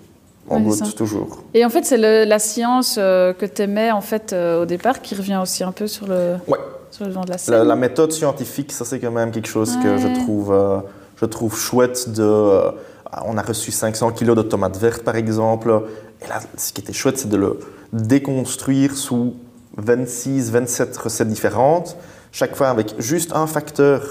[0.49, 1.43] On Ouais, toujours.
[1.53, 5.01] Et en fait, c'est la science euh, que tu aimais en fait euh, au départ
[5.01, 6.57] qui revient aussi un peu sur le, Ouais.
[6.91, 7.55] sur le devant de la scène.
[7.55, 10.79] La, la méthode scientifique, ça c'est quand même quelque chose que je trouve, euh,
[11.19, 12.21] je trouve chouette de...
[12.23, 12.71] euh,
[13.25, 15.83] on a reçu 500 kilos de tomates vertes par exemple.
[16.23, 17.59] Et là, ce qui était chouette, c'est de le
[17.93, 19.35] déconstruire sous
[19.77, 21.95] 26, 27 recettes différentes,
[22.31, 24.01] chaque fois avec juste un facteur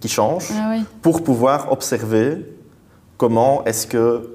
[0.00, 0.84] qui change, Ah oui.
[1.02, 2.44] pour pouvoir observer
[3.18, 4.28] comment est-ce que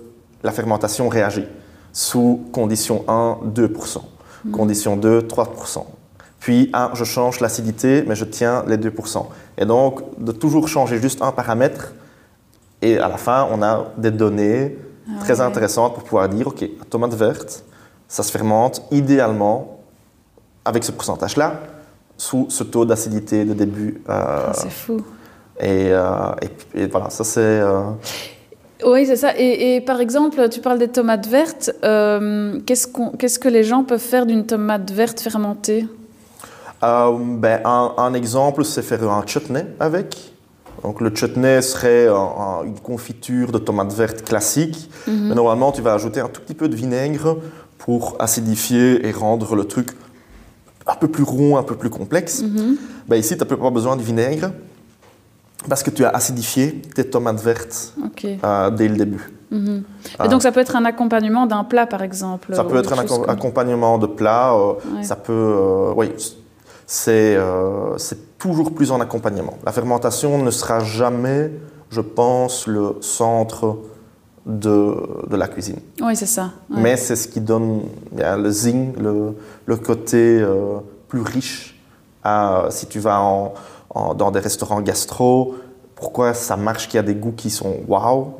[0.43, 1.45] la fermentation réagit
[1.93, 3.97] sous condition 1, 2%,
[4.51, 5.85] condition 2, 3%.
[6.39, 9.25] Puis, ah, je change l'acidité, mais je tiens les 2%.
[9.57, 11.93] Et donc, de toujours changer juste un paramètre,
[12.81, 14.77] et à la fin, on a des données
[15.07, 15.45] Ah très ouais.
[15.45, 17.63] intéressantes pour pouvoir dire, OK, la tomate verte,
[18.07, 19.79] ça se fermente idéalement
[20.65, 21.59] avec ce pourcentage-là,
[22.17, 24.01] sous ce taux d'acidité de début.
[24.09, 24.97] euh, Ah, c'est fou.
[25.59, 26.31] et, euh,
[26.73, 27.39] et voilà, ça c'est...
[27.41, 27.81] euh,
[28.85, 29.37] Oui, c'est ça.
[29.37, 31.71] Et, et par exemple, tu parles des tomates vertes.
[31.83, 35.85] euh, Qu'est-ce qu'on- qu'est-ce que les gens peuvent faire d'une tomate verte fermentée?
[36.83, 40.33] Euh, ben, un, un exemple, c'est faire un chutney avec.
[40.83, 44.89] Donc le chutney serait un- un- une confiture de tomates vertes classique.
[45.07, 47.37] Mais normalement, tu vas ajouter un tout petit peu de vinaigre
[47.77, 49.89] pour acidifier et rendre le truc
[50.87, 52.41] un peu plus rond, un peu plus complexe.
[52.41, 52.77] Mhm.
[53.07, 54.51] Ben, ici, tu n'as pas besoin de vinaigre
[55.69, 57.93] parce que tu as acidifié tes tomates vertes
[58.43, 59.31] euh, dès le début.
[59.51, 59.83] Mhm.
[60.17, 60.25] Ah.
[60.25, 62.55] Et donc, ça peut être un accompagnement d'un plat, par exemple.
[62.55, 65.03] Ça peut être un accom- comme- accompagnement de plat, euh, Ouais.
[65.03, 65.31] ça peut...
[65.33, 66.11] euh, oui,
[66.87, 67.97] c'est euh,
[68.37, 69.55] toujours plus en accompagnement.
[69.65, 71.51] La fermentation ne sera jamais,
[71.89, 73.77] je pense, le centre
[74.45, 74.95] de,
[75.29, 75.79] de la cuisine.
[76.01, 76.51] Oui, c'est ça.
[76.69, 76.81] ouais.
[76.81, 77.81] Mais c'est ce qui donne
[78.17, 81.77] le zing, le, le côté euh, plus riche.
[82.23, 83.53] à- si tu vas en-
[83.93, 85.55] en- dans des restaurants gastro,
[85.95, 88.33] pourquoi ça marche qu'il y a des goûts qui sont waouh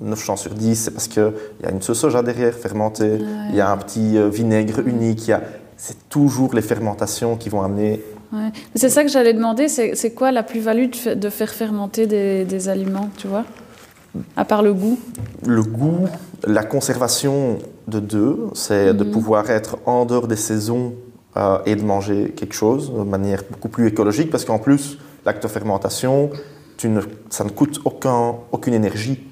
[0.00, 3.56] 9 chances sur 10, c'est parce qu'il y a une sauce soja derrière fermentée, il
[3.56, 5.32] y a un petit euh, vinaigre unique,
[5.76, 8.02] c'est toujours les fermentations qui vont amener.
[8.74, 13.28] C'est ça que j'allais demander, c'est quoi la plus-value de, faire fermenter des, aliments, tu
[13.28, 13.44] vois?
[14.36, 14.98] À part le goût
[15.46, 16.06] Le goût,
[16.46, 19.10] la conservation de deux, c'est de mhm.
[19.10, 20.94] pouvoir être en dehors des saisons
[21.36, 26.30] euh, et de manger quelque chose de manière beaucoup plus écologique, parce qu'en plus, lactofermentation,
[26.76, 29.26] tu ne, ça ne coûte aucun, aucune énergie.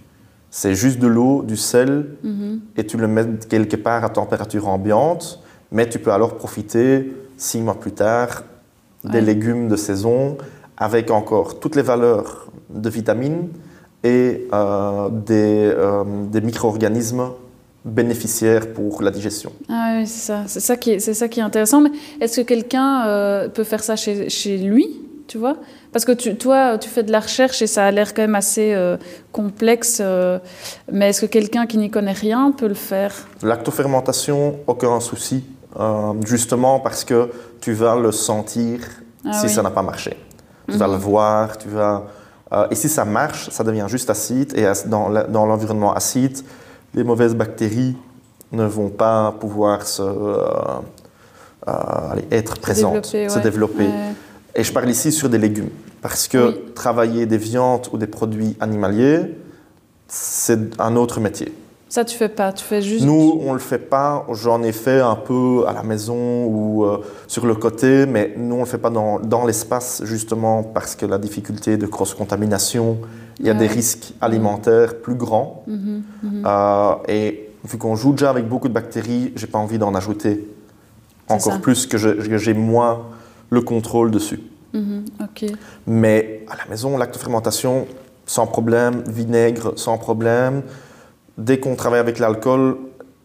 [0.50, 2.60] C'est juste de l'eau, du sel, mhm.
[2.76, 7.60] et tu le mets quelque part à température ambiante, mais tu peux alors profiter, six
[7.60, 8.44] mois plus tard,
[9.04, 10.38] des légumes de saison,
[10.76, 13.48] avec encore toutes les valeurs de vitamines
[14.02, 17.30] et euh, des, euh, des micro-organismes
[17.84, 19.52] bénéficiaires pour la digestion.
[19.68, 20.42] Ah oui, c'est ça.
[20.46, 21.82] C'est ça, qui est, c'est ça qui est intéressant.
[21.82, 25.56] Mais est-ce que quelqu'un euh, peut faire ça chez, chez lui tu vois?
[25.90, 28.34] Parce que tu, toi, tu fais de la recherche et ça a l'air quand même
[28.34, 28.98] assez euh,
[29.32, 29.98] complexe.
[30.00, 30.38] Euh,
[30.92, 33.14] mais est-ce que quelqu'un qui n'y connaît rien peut le faire?
[33.42, 35.44] Lactofermentation, aucun souci.
[36.24, 38.80] justement parce que tu vas le sentir
[39.24, 40.16] ah si ça n'a pas marché.
[40.70, 41.00] Tu vas le mhm.
[41.00, 42.04] voir, tu vas...
[42.70, 44.52] et si ça marche, ça devient juste acide.
[44.56, 46.38] Et dans l'environnement acide,
[46.94, 47.96] les mauvaises bactéries
[48.52, 50.46] ne vont pas pouvoir se, euh,
[51.68, 51.72] euh,
[52.30, 53.88] être présentes, se développer.
[54.54, 58.56] Et je parle ici sur des légumes, parce que travailler des viandes ou des produits
[58.60, 59.36] animaliers,
[60.06, 61.52] c'est un autre métier.
[61.88, 63.04] Ça, tu fais pas, tu fais juste.
[63.04, 64.26] Nous, on le fait pas.
[64.32, 68.56] J'en ai fait un peu à la maison ou euh, sur le côté, mais nous,
[68.56, 72.98] on le fait pas dans, dans l'espace, justement, parce que la difficulté de cross-contamination
[73.40, 75.64] il y a des risques alimentaires plus grands.
[75.66, 76.42] Mhm, mhm.
[76.46, 80.48] Euh, et vu qu'on joue déjà avec beaucoup de bactéries, j'ai pas envie d'en ajouter
[81.28, 83.06] encore plus que j'ai moins
[83.50, 84.40] le contrôle dessus.
[84.72, 85.04] Mhm,
[85.86, 87.86] Mais à la maison, lactofermentation,
[88.26, 90.62] sans problème, vinaigre, sans problème.
[91.38, 92.76] Dès qu'on travaille avec l'alcool,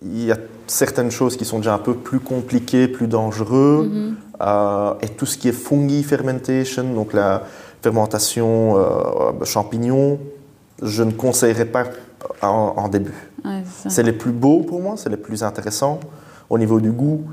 [0.03, 3.89] il y a certaines choses qui sont déjà un peu plus compliquées, plus dangereuses.
[4.41, 7.43] Euh, et tout ce qui est fungi fermentation, donc la,
[7.81, 10.19] fermentation euh, champignons,
[10.81, 11.85] je ne conseillerais pas
[12.41, 13.13] en, début.
[13.87, 15.99] c'est les plus beaux pour moi, c'est les plus intéressants.
[16.49, 17.25] Au niveau du goût,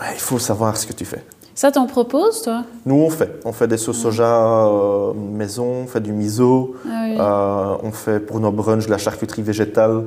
[0.00, 1.24] il faut savoir ce que tu fais.
[1.58, 2.62] Ça t'en propose, toi?
[2.86, 3.40] Nous, on fait.
[3.44, 6.76] On fait des sauces soja euh, maison, on fait du miso.
[6.88, 10.04] Ah euh, on fait pour nos brunchs de la charcuterie végétale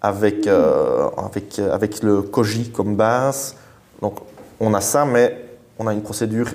[0.00, 3.54] avec, euh, avec, avec le koji comme base.
[4.00, 4.14] Donc,
[4.58, 5.44] on a ça, mais
[5.78, 6.48] on a une procédure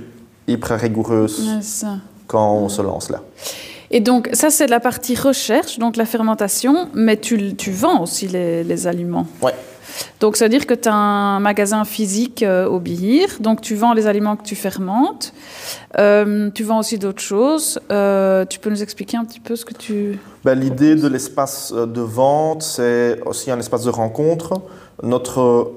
[0.48, 1.62] hyper rigoureuse.
[1.62, 1.98] ça
[2.30, 3.22] quand on se lance là.
[3.92, 8.28] Et donc, ça, c'est la partie recherche, donc la fermentation, mais tu, tu vends aussi
[8.28, 9.26] les, les aliments.
[9.42, 9.52] Oui.
[10.20, 13.74] Donc, ça veut dire que tu as un magasin physique euh, au Bihir, donc tu
[13.76, 15.34] vends les aliments que tu fermentes.
[15.98, 17.80] Euh, tu vends aussi d'autres choses.
[17.92, 20.20] Euh, tu peux nous expliquer un petit peu ce que tu.
[20.46, 24.62] Ben, L'idée de l'espace de vente, c'est aussi un espace de rencontre.
[25.02, 25.72] Notre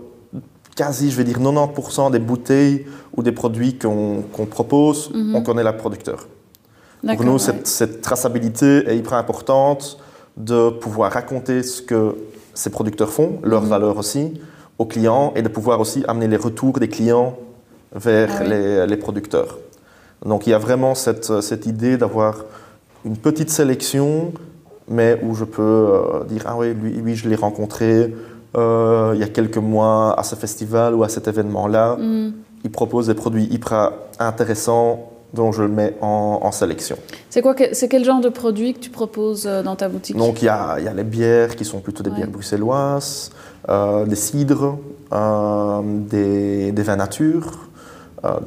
[0.77, 2.87] quasi, je vais dire 90% des bouteilles
[3.17, 5.35] ou des produits qu'on propose, mhm.
[5.35, 6.27] on connaît le producteur.
[7.05, 9.99] Pour nous, cette, traçabilité est hyper importante
[10.37, 12.17] de pouvoir raconter ce que
[12.55, 13.69] ces producteurs font, leurs mhm.
[13.69, 14.41] valeurs aussi,
[14.79, 17.37] aux clients et de pouvoir aussi amener les retours des clients
[17.95, 19.59] vers ah les, producteurs.
[20.25, 22.45] Donc il y a vraiment cette, cette idée d'avoir
[23.05, 24.33] une petite sélection,
[24.89, 28.15] mais où je peux euh, dire Ah oui, lui, lui je l'ai rencontré
[28.57, 31.97] euh, il y a quelques mois à ce festival ou à cet événement-là.
[31.97, 32.33] Mm.
[32.65, 36.97] Il propose des produits hyper intéressants dont je le mets en, sélection.
[37.31, 40.17] C'est quoi C'est quel genre de produits que tu proposes euh, dans ta boutique?
[40.17, 43.31] Donc il y a, y a, les bières qui sont plutôt des bières bruxelloises,
[43.69, 44.79] euh, des cidres,
[45.11, 47.69] des, des, vins nature,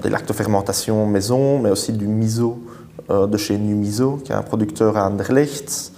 [0.01, 2.59] des lactofermentations maison, mais aussi du miso
[3.09, 5.91] de chez Numiso, qui est un producteur à Anderlecht,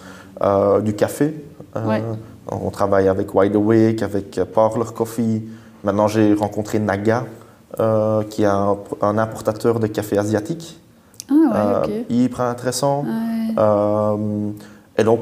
[0.83, 1.33] du café.
[2.49, 5.43] On travaille avec Wide Awake, avec Parlor Coffee.
[5.83, 7.25] Maintenant, j'ai rencontré Naga,
[7.79, 10.79] euh, qui est un, importateur de café asiatique.
[11.29, 13.05] Ah, ouais, euh, Hyper intéressant.
[13.57, 14.49] Euh,
[14.97, 15.19] et donc,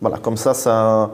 [0.00, 1.10] voilà, comme ça, ça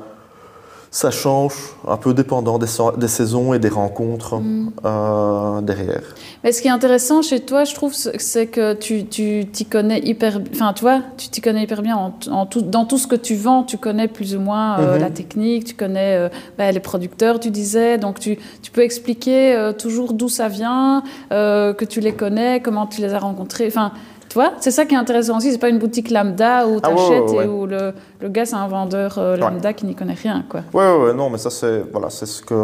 [0.91, 1.55] ça change,
[1.87, 4.73] un peu dépendant des, des saisons et des rencontres mm.
[4.85, 6.03] euh, derrière.
[6.43, 10.41] Mais ce qui est intéressant chez toi, je trouve, c'est que tu t'y connais hyper,
[10.53, 13.37] enfin, tu vois, tu t'y connais hyper bien en, tout, dans tout ce que tu
[13.37, 13.63] vends.
[13.63, 15.01] Tu connais plus ou moins euh, mm-hmm.
[15.01, 19.71] la technique, tu connais euh, bah, les producteurs, tu disais, donc tu, tu peux expliquer
[19.79, 23.69] toujours d'où ça vient, que tu les connais, comment tu les as rencontrés.
[23.69, 23.93] Enfin,
[24.31, 25.53] tu vois, c'est ça qui est intéressant aussi.
[25.53, 28.69] C'est pas une boutique lambda où tu achètes et où le, le gars c'est un
[28.69, 30.63] vendeur euh, lambda qui n'y connaît rien, quoi.
[30.73, 32.55] Ouais, ouais, non, mais ça c'est voilà, ce que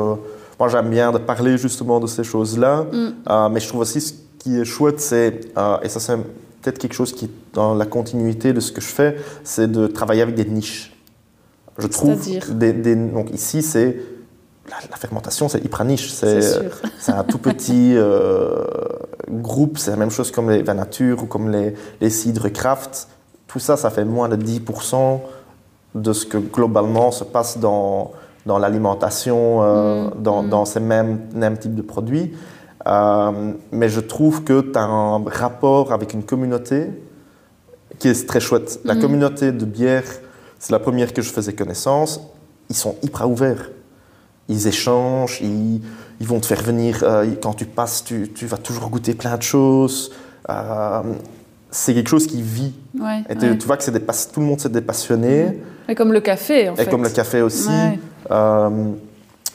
[0.59, 2.85] moi j'aime bien de parler justement de ces choses-là.
[2.91, 3.09] Mm.
[3.29, 6.17] Euh, mais je trouve aussi ce qui est chouette, c'est euh, et ça c'est
[6.63, 9.87] peut-être quelque chose qui est dans la continuité de ce que je fais, c'est de
[9.89, 10.93] travailler avec des niches.
[11.79, 12.17] Je trouve.
[12.55, 13.97] Des, des- donc ici, c'est.
[14.69, 16.11] La, la fermentation, c'est hyper niche.
[16.13, 16.41] C'est
[16.99, 18.65] c'est un tout petit euh,
[19.31, 19.79] groupe.
[19.79, 23.09] C'est la même chose comme les vins nature ou comme les, les cidres craft.
[23.47, 25.21] Tout ça, ça fait moins de 10%
[25.95, 28.13] de ce que globalement se passe dans,
[28.45, 30.49] dans l'alimentation, euh, Mm, dans, mm.
[30.51, 32.33] dans ces mêmes, mêmes types de produits.
[32.87, 36.89] Euh, mais je trouve que tu as un rapport avec une communauté
[37.99, 38.81] qui est très chouette.
[38.85, 39.01] La Mm.
[39.01, 40.05] communauté de bière,
[40.59, 42.21] c'est la première que je faisais connaissance.
[42.69, 43.71] Ils sont hyper ouverts.
[44.49, 45.81] Ils échangent, ils,
[46.21, 47.01] ils vont te faire venir.
[47.03, 50.13] euh, quand tu passes, tu, tu vas toujours goûter plein de choses.
[50.49, 51.03] Euh,
[51.71, 52.73] c'est quelque chose qui vit.
[52.99, 53.59] Ouais, Et tu- ouais.
[53.59, 55.61] tu vois que c'est des tout le monde c'est des passionnés.
[55.89, 56.91] Mais comme le café, en Et fait.
[56.91, 57.69] comme le café aussi.
[57.69, 57.99] Ouais.
[58.31, 58.71] Euh,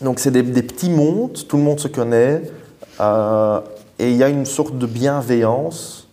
[0.02, 2.42] donc c'est des, des petits mondes, tout le monde se connaît.
[4.00, 6.08] et il y a une sorte de bienveillance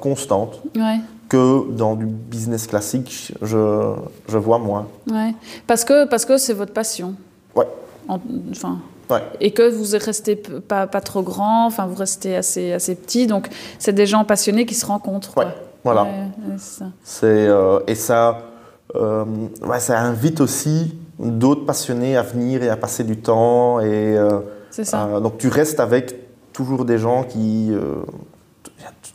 [0.00, 0.98] constante Ouais,
[1.28, 3.94] que dans du business classique, je,
[4.28, 4.88] je vois moins.
[5.10, 5.34] ouais.
[5.66, 7.14] Parce que parce que c'est votre passion.
[7.54, 7.66] Ouais.
[8.08, 8.18] En-
[8.50, 8.78] enfin.
[9.10, 9.22] Ouais.
[9.40, 13.48] Et que vous restez pas, pas trop grand, enfin vous restez assez, assez petit, donc
[13.78, 15.34] c'est des gens passionnés qui se rencontrent.
[15.34, 15.44] quoi.
[15.44, 15.50] Ouais,
[15.84, 16.06] Voilà.
[17.02, 18.38] C'est euh, et ça,
[18.94, 19.24] euh,
[19.66, 23.80] ouais, ça invite aussi d'autres passionnés à venir et à passer du temps.
[23.80, 25.04] Et, euh, ça.
[25.06, 26.14] euh, donc tu restes avec
[26.52, 27.68] toujours des gens qui...
[27.72, 28.02] euh,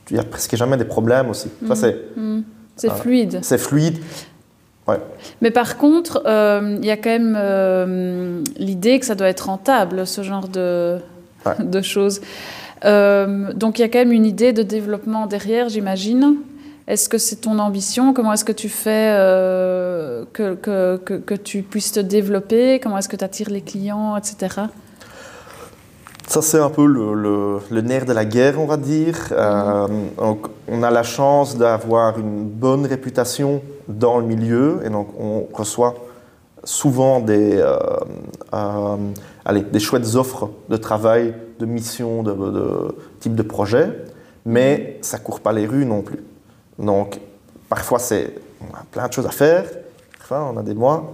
[0.10, 1.50] Il n'y a presque jamais des problèmes aussi.
[1.68, 1.76] Ça, Mhm.
[1.76, 2.44] c'est, Mm.
[2.76, 3.40] C'est fluide.
[3.42, 3.98] c'est fluide.
[5.42, 9.48] Mais par contre, euh, il y a quand même euh, l'idée que ça doit être
[9.48, 10.98] rentable, ce genre de,
[11.46, 11.54] Ouais.
[11.64, 12.22] de choses.
[12.86, 16.36] Euh, donc il y a quand même une idée de développement derrière, j'imagine.
[16.88, 18.14] Est-ce que c'est ton ambition?
[18.14, 19.12] Comment est-ce que tu fais
[20.34, 22.80] que, que, que, que tu puisses te développer?
[22.80, 24.62] Comment est-ce que tu attires les clients, etc.
[26.28, 29.16] Ça, c'est un peu le, le- le nerf de la guerre, on va dire.
[30.18, 35.48] Donc, on a la chance d'avoir une bonne réputation dans le milieu et donc on
[35.54, 35.96] reçoit
[36.64, 37.78] souvent des, euh,
[38.54, 38.96] euh,
[39.46, 43.90] allez, des chouettes offres de travail, de missions, de, de type de projet,
[44.46, 46.24] mais ça court pas les rues non plus.
[46.78, 47.20] Donc,
[47.70, 49.64] parfois, c'est, on a plein de choses à faire,
[50.18, 51.14] parfois, on a des mois,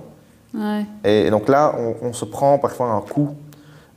[0.55, 0.85] Ouais.
[1.03, 3.29] et donc là, on, on se prend parfois un coup.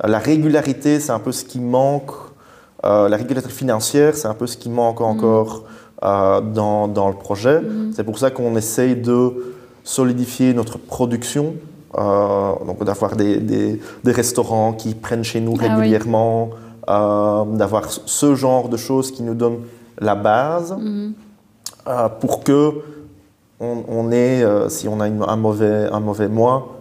[0.02, 2.10] Euh, La régularité, c'est un peu ce qui manque.
[2.84, 5.64] Euh, la régularité financière, c'est un peu ce qui manque encore
[6.02, 7.60] euh, dans, dans le projet.
[7.60, 7.92] Mhm.
[7.94, 9.54] C'est pour ça qu'on essaye de
[9.84, 11.54] solidifier notre production.
[11.98, 15.68] euh, donc d'avoir des, des- des restaurants qui prennent chez nous Ah oui.
[15.70, 16.50] régulièrement,
[16.90, 19.60] euh, d'avoir ce genre de choses qui nous donnent
[19.98, 21.14] la base Mhm.
[22.20, 22.72] pour que
[23.60, 26.75] on, on ait, si on a une- un, mauvais, un mauvais mois,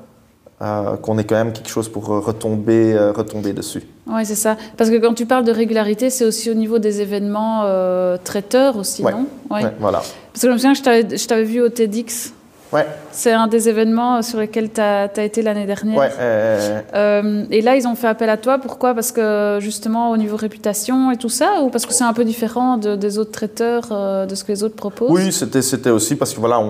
[0.62, 3.84] euh, qu'on ait quand même quelque chose pour retomber, euh, retomber dessus.
[4.08, 4.56] Ouais, c'est ça.
[4.78, 8.78] Parce que quand tu parles de régularité, c'est aussi au niveau des événements euh, traiteurs
[8.78, 9.12] aussi, Ouais.
[9.12, 9.26] non?
[9.50, 10.00] Ouais, voilà.
[10.32, 12.34] Parce que je me souviens que je t'avais vu au TEDx.
[12.76, 15.98] Ouais, C'est un des événements sur lesquels tu as, été l'année dernière.
[15.98, 18.58] ouais, euh, Euh, et là, ils ont fait appel à toi.
[18.60, 18.94] Pourquoi?
[18.94, 22.26] Parce que justement, au niveau réputation et tout ça Ou parce que c'est un peu
[22.26, 25.10] différent de- des autres traiteurs, euh, de ce que les autres proposent?
[25.12, 26.62] Oui, c'était, aussi parce que voilà,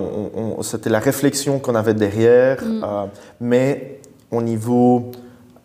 [0.62, 2.84] c'était la réflexion qu'on avait derrière, Mm.
[2.84, 3.04] euh,
[3.40, 5.10] mais au niveau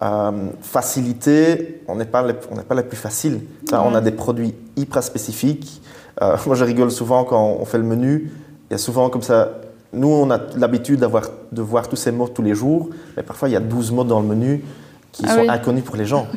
[0.04, 3.40] euh, facilité, on n'est pas, les- on n'est pas les plus faciles.
[3.70, 5.80] Ça, On a des produits hyper spécifiques.
[6.22, 8.32] Euh, moi, je rigole souvent quand on fait le menu.
[8.70, 9.50] Il y a souvent comme ça.
[9.94, 13.52] Nous, on a l'habitude de voir tous ces mots tous les jours, mais parfois il
[13.52, 14.64] y a 12 mots dans le menu
[15.12, 15.50] qui Ah sont oui.
[15.50, 16.28] inconnus pour les gens.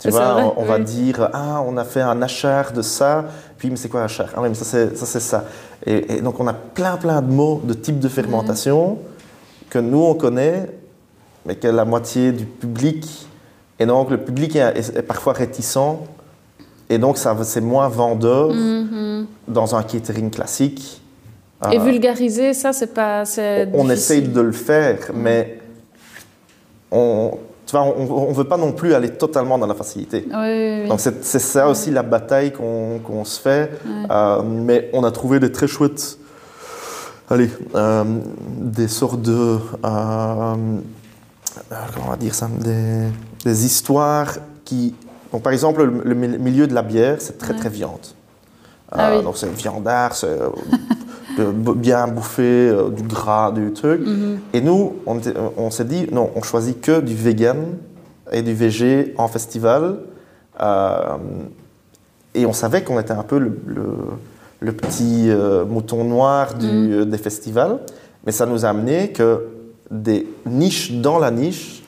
[0.00, 3.24] Tu vois, vrai, on, on va dire ah on a fait un achar de ça,
[3.58, 4.28] puis mais c'est quoi achar?
[4.36, 5.44] Ah oui mais ça c'est ça.
[5.84, 8.98] Et, et donc on a plein plein de mots de type de fermentation
[9.68, 10.70] que nous on connaît,
[11.44, 13.26] mais que la moitié du public
[13.80, 15.98] et donc le public est, est- est parfois réticent
[16.88, 19.26] et donc ça c'est moins vendeur Mhm.
[19.48, 21.02] dans un catering classique.
[21.72, 23.24] Et Euh, vulgariser, ça, c'est pas.
[23.24, 23.92] c'est on difficile.
[23.92, 25.60] essaye de le faire, mais
[26.90, 30.24] on tu vois, on ne veut pas non plus aller totalement dans la facilité.
[30.26, 30.88] Oui, oui, oui.
[30.88, 33.70] Donc c'est c'est ça aussi la bataille qu'on qu'on se fait.
[34.10, 36.16] Euh, mais on a trouvé des très chouettes,
[37.28, 38.04] allez, euh,
[38.58, 40.54] des sortes de, euh,
[41.92, 43.08] comment on va dire ça, des,
[43.44, 44.94] des histoires qui,
[45.30, 48.06] donc par exemple le, le mi- milieu de la bière, c'est très très viande.
[48.90, 49.22] Ah oui.
[49.22, 50.38] Donc c'est viandard, c'est
[51.42, 54.00] bien bouffer euh, du gras, du truc.
[54.00, 54.38] Mhm.
[54.52, 57.56] Et nous, on, était- on s'est dit, non, on choisit que du vegan
[58.32, 59.96] et du végé en festival.
[60.60, 61.16] Euh,
[62.34, 63.84] et on savait qu'on était un peu le, le-
[64.60, 66.92] le petit euh, mouton noir du- Mm.
[66.92, 67.78] euh, des festivals.
[68.26, 69.44] Mais ça nous a amené que
[69.90, 71.82] des niches dans la niche,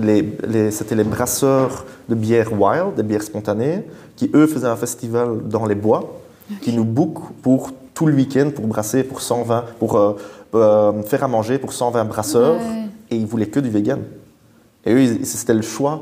[0.00, 3.82] les- c'était les brasseurs de bière wild, des bières spontanées,
[4.16, 6.20] qui eux faisaient un festival dans les bois,
[6.60, 7.70] qui nous bookent pour
[8.00, 10.16] tout le week-end pour brasser pour 120, pour euh,
[10.54, 12.86] euh, faire à manger pour 120 brasseurs Ouais.
[13.10, 14.00] et ils voulaient que du vegan.
[14.86, 16.00] Et eux, c'était le choix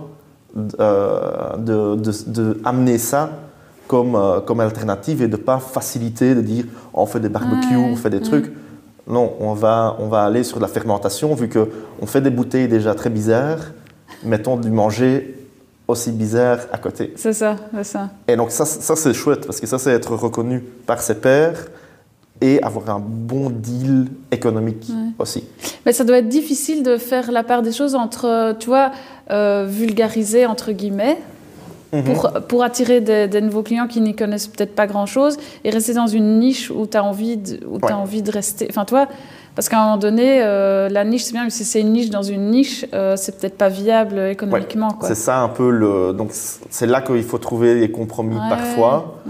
[0.78, 3.30] euh, de, de, de amener ça
[3.88, 7.96] comme, comme alternative et de pas faciliter, de dire on fait des barbecues, Ouais, on
[7.96, 8.22] fait des ouais.
[8.22, 8.52] trucs.
[9.08, 12.94] Non, on va, on va aller sur la fermentation, vu qu'on fait des bouteilles déjà
[12.94, 13.72] très bizarres,
[14.22, 15.34] mettons du manger
[15.88, 17.12] aussi bizarre à côté.
[17.16, 18.10] C'est ça, c'est ça.
[18.28, 21.56] Et donc ça, ça c'est chouette, parce que ça, c'est être reconnu par ses pairs
[22.40, 25.10] et avoir un bon deal économique Ouais.
[25.18, 25.44] aussi.
[25.86, 28.92] Mais ça doit être difficile de faire la part des choses entre, tu vois,
[29.30, 31.18] euh, vulgariser entre guillemets,
[31.92, 32.02] Mhm.
[32.04, 35.94] pour, pour attirer des, des nouveaux clients qui n'y connaissent peut-être pas grand-chose et rester
[35.94, 37.90] dans une niche où tu as, envie de- où Ouais.
[37.90, 38.66] as envie de rester.
[38.68, 39.08] Enfin, toi,
[39.54, 42.10] parce qu'à un moment donné, euh, la niche, c'est bien, mais si c'est une niche
[42.10, 44.98] dans une niche, euh, c'est peut-être pas viable économiquement.
[45.00, 46.12] C'est ça un peu le.
[46.12, 49.22] Donc c'est là qu'il faut trouver des compromis parfois.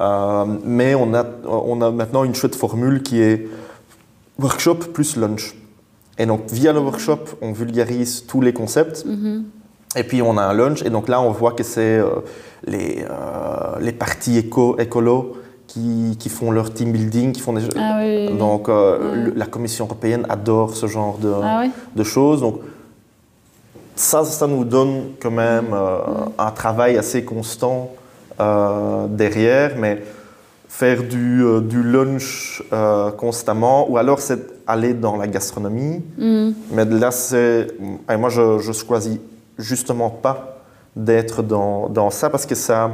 [0.00, 3.48] Euh, mais on a, on a maintenant une chouette formule qui est
[4.38, 5.54] workshop plus lunch.
[6.18, 9.04] Et donc via le workshop, on vulgarise tous les concepts.
[9.06, 9.44] Mhm.
[9.96, 10.82] Et puis on a un lunch.
[10.82, 12.06] Et donc là, on voit que c'est euh,
[12.66, 15.36] les, euh, les partis éco, écolo
[15.66, 17.62] qui, qui font leur team building, qui font des.
[17.76, 18.36] Ah oui.
[18.38, 19.32] Donc euh, Ouais.
[19.34, 22.40] la Commission européenne adore ce genre de, Ah oui de choses.
[22.42, 22.60] Donc,
[23.94, 25.98] ça, ça nous donne quand même euh,
[26.38, 27.90] un travail assez constant
[28.40, 30.02] euh, derrière, mais
[30.68, 36.02] faire du, euh, du lunch euh, constamment, ou alors c'est aller dans la gastronomie.
[36.18, 36.54] Mhm.
[36.72, 37.68] Mais là, c'est.
[38.18, 39.18] Moi, je, je choisis
[39.58, 40.58] justement pas
[40.94, 42.90] d'être dans, dans ça parce que ça.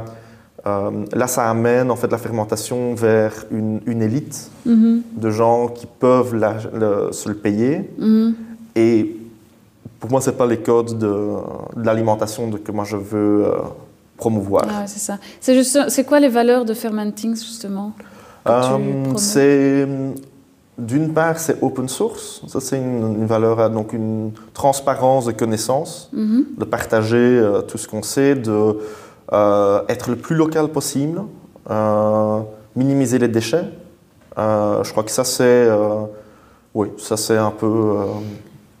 [0.65, 5.01] là, ça amène en fait la fermentation vers une, une élite Mhm.
[5.17, 7.89] de gens qui peuvent la- le- se le payer.
[7.97, 8.33] Mhm.
[8.75, 9.15] Et
[9.99, 11.13] pour moi, ce n'est pas les codes de,
[11.75, 13.45] de l'alimentation de- que moi je veux
[14.23, 14.65] promouvoir.
[14.69, 15.15] Ah c'est ça.
[15.95, 17.89] C'est quoi les valeurs de Fermenting justement
[18.47, 19.87] Euh, c'est
[20.91, 22.25] d'une part, c'est open source.
[22.51, 25.93] Ça, c'est une, une valeur, euh, donc une transparence de connaissances,
[26.23, 26.41] Mhm.
[26.61, 28.57] de partager euh, tout ce qu'on sait, de
[29.31, 31.17] euh, être le plus local possible,
[31.69, 32.39] euh,
[32.81, 33.67] minimiser les déchets.
[34.85, 35.61] Je crois que ça, c'est
[36.77, 37.73] oui, ça c'est un peu.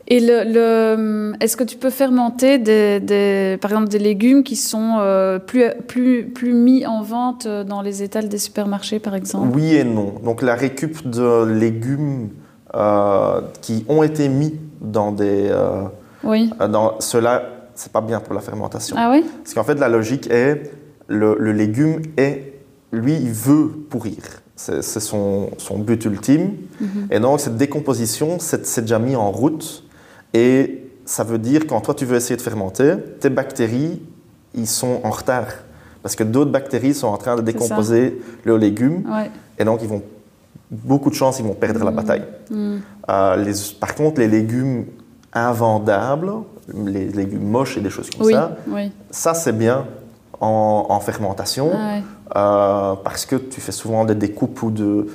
[0.07, 4.55] Et le, le- est-ce que tu peux fermenter des, des- par exemple des légumes qui
[4.57, 9.15] sont euh, plus, plus, plus mis en vente euh, dans les étals des supermarchés, par
[9.15, 9.47] exemple?
[9.55, 10.15] Oui et non.
[10.23, 12.29] Donc la récup de légumes
[12.75, 15.47] euh, qui ont été mis dans des...
[15.49, 15.83] euh,
[16.25, 16.49] Oui.
[16.69, 17.43] dans cela,
[17.73, 18.95] c'est pas bien pour la fermentation.
[18.99, 19.23] Ah oui?
[19.41, 20.69] Parce qu'en fait, la logique est,
[21.07, 22.53] le, le légume est,
[22.91, 24.17] lui, il veut pourrir.
[24.55, 26.51] C'est son, son but ultime.
[26.79, 27.07] Mhm.
[27.09, 29.83] Et donc, cette décomposition, c'est déjà mis en route.
[30.33, 34.01] Et ça veut dire, quand toi, tu veux essayer de fermenter, tes bactéries,
[34.55, 35.45] ils sont en retard.
[36.01, 39.03] Parce que d'autres bactéries sont en train de décomposer légumes.
[39.09, 39.29] Ouais.
[39.57, 40.01] Et donc, ils vont,
[40.69, 42.23] beaucoup de chances, ils vont perdre la bataille.
[42.49, 42.77] Mm.
[43.09, 44.85] Euh, les, par contre, les légumes
[45.33, 46.31] invendables,
[46.73, 48.91] les légumes moches et des choses comme Oui, ça, oui.
[49.11, 49.85] ça, c'est bien
[50.39, 52.03] en, en fermentation Ah ouais.
[52.35, 55.07] euh, parce que tu fais souvent des découpes ou de.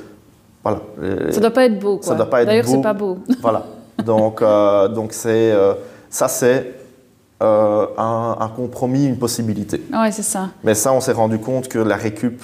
[0.62, 0.80] Voilà.
[1.02, 2.06] euh, Ça doit pas être beau, quoi.
[2.06, 2.70] ça doit pas être D'ailleurs, beau.
[2.72, 3.18] c'est pas beau.
[3.40, 3.64] voilà.
[4.04, 5.74] Donc, euh, donc c'est, euh,
[6.10, 6.74] ça, c'est
[7.42, 9.82] euh, un, un compromis, une possibilité.
[9.92, 10.48] Ouais, c'est ça.
[10.64, 12.40] Mais ça, on s'est rendu compte que la récup,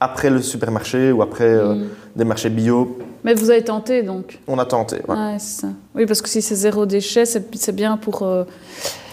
[0.00, 1.84] après le supermarché ou après Mm.
[2.16, 4.96] des marchés bio, Mais vous avez tenté, donc on a tenté.
[5.08, 5.14] ouais.
[5.16, 5.68] Ouais, c'est ça.
[5.94, 8.22] Oui, parce que si c'est zéro déchet, c'est bien pour...
[8.22, 8.44] euh,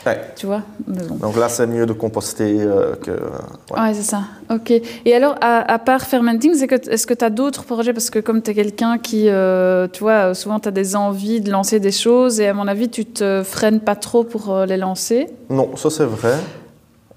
[0.05, 0.19] Ouais.
[0.35, 1.15] Tu vois Mais bon.
[1.15, 3.11] Donc là, c'est mieux de composter euh, que.
[3.11, 3.79] ouais.
[3.79, 4.23] Ouais, c'est ça.
[4.51, 4.69] Ok.
[5.05, 7.93] Et alors, à, à part Fermenting, est-ce que tu as d'autres projets?
[7.93, 11.39] Parce que comme tu es quelqu'un qui, euh, tu vois, souvent tu as des envies
[11.39, 14.75] de lancer des choses et à mon avis, tu te freines pas trop pour les
[14.77, 15.27] lancer.
[15.49, 16.35] Non, ça c'est vrai.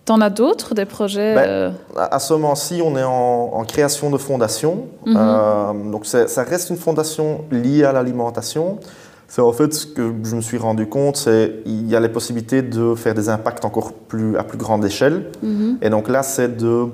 [0.06, 4.08] T'en as d'autres, des projets Ben, euh, À ce moment-ci, on est en, en création
[4.08, 4.86] de fondation.
[5.04, 5.16] Mhm.
[5.18, 8.78] Euh, donc ça reste une fondation liée à l'alimentation.
[9.26, 12.08] C'est en fait ce que je me suis rendu compte, c'est il y a les
[12.08, 15.30] possibilités de faire des impacts encore plus à plus grande échelle.
[15.42, 15.78] mhm.
[15.82, 16.86] Et donc là, c'est de,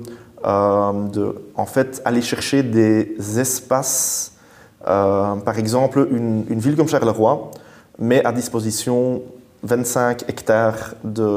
[0.43, 4.31] euh, de en fait aller chercher des espaces,
[4.87, 7.51] euh, par exemple une, une ville comme Charleroi,
[7.99, 9.21] met à disposition
[9.63, 11.29] 25 hectares de,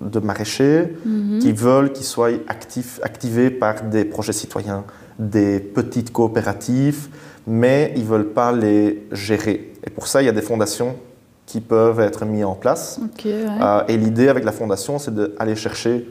[0.00, 1.38] de maraîchers Mhm.
[1.40, 4.84] qui veulent qu'ils soient actifs, activés par des projets citoyens,
[5.18, 7.08] des petites coopératives,
[7.46, 9.72] mais ils ne veulent pas les gérer.
[9.86, 10.96] Et pour ça, il y a des fondations
[11.46, 12.98] qui peuvent être mises en place.
[13.24, 13.32] Ouais.
[13.34, 16.08] Euh, et l'idée avec la fondation, c'est d'aller chercher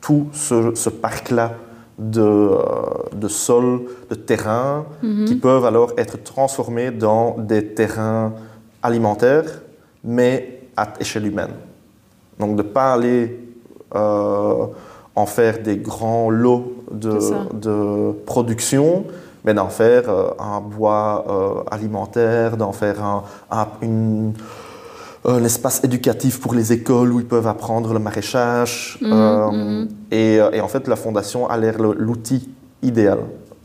[0.00, 1.52] tout ce, ce parc-là
[1.98, 2.56] de, euh,
[3.14, 5.26] de sols, de terrains, Mhm.
[5.26, 8.32] qui peuvent alors être transformés dans des terrains
[8.82, 9.60] alimentaires,
[10.02, 11.54] mais à échelle humaine.
[12.38, 13.38] Donc de ne pas aller
[13.94, 14.66] euh,
[15.14, 19.04] en faire des grands lots de, production,
[19.44, 24.32] mais d'en faire euh, un bois euh, alimentaire, d'en faire un, un- une-
[25.24, 28.98] un espace éducatif pour les écoles où ils peuvent apprendre le maraîchage.
[29.00, 29.10] Mhm,
[29.52, 29.88] mhm.
[30.10, 32.48] Et, et en fait, la fondation a l'air l'outil
[32.82, 33.18] idéal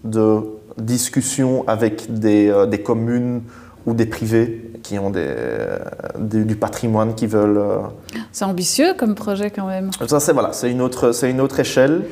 [0.03, 0.41] de
[0.77, 3.41] discussion avec des, des communes
[3.87, 5.33] ou des privés qui ont des,
[6.19, 7.57] des- du patrimoine qui veulent.
[7.57, 7.77] euh,
[8.31, 9.89] C'est ambitieux comme projet quand même.
[10.07, 12.03] Ça, c'est voilà, c'est une autre, c'est une autre échelle.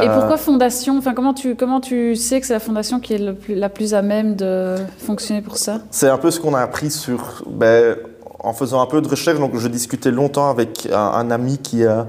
[0.00, 0.96] Et Euh, pourquoi fondation?
[0.98, 3.68] Enfin, comment tu comment tu sais que c'est la fondation qui est le plus- la
[3.68, 5.80] plus à même de fonctionner pour ça?
[5.90, 7.96] C'est un peu ce qu'on a appris sur, ben,
[8.40, 9.38] en faisant un peu de recherche.
[9.38, 12.06] Donc, je discutais longtemps avec un, un ami qui a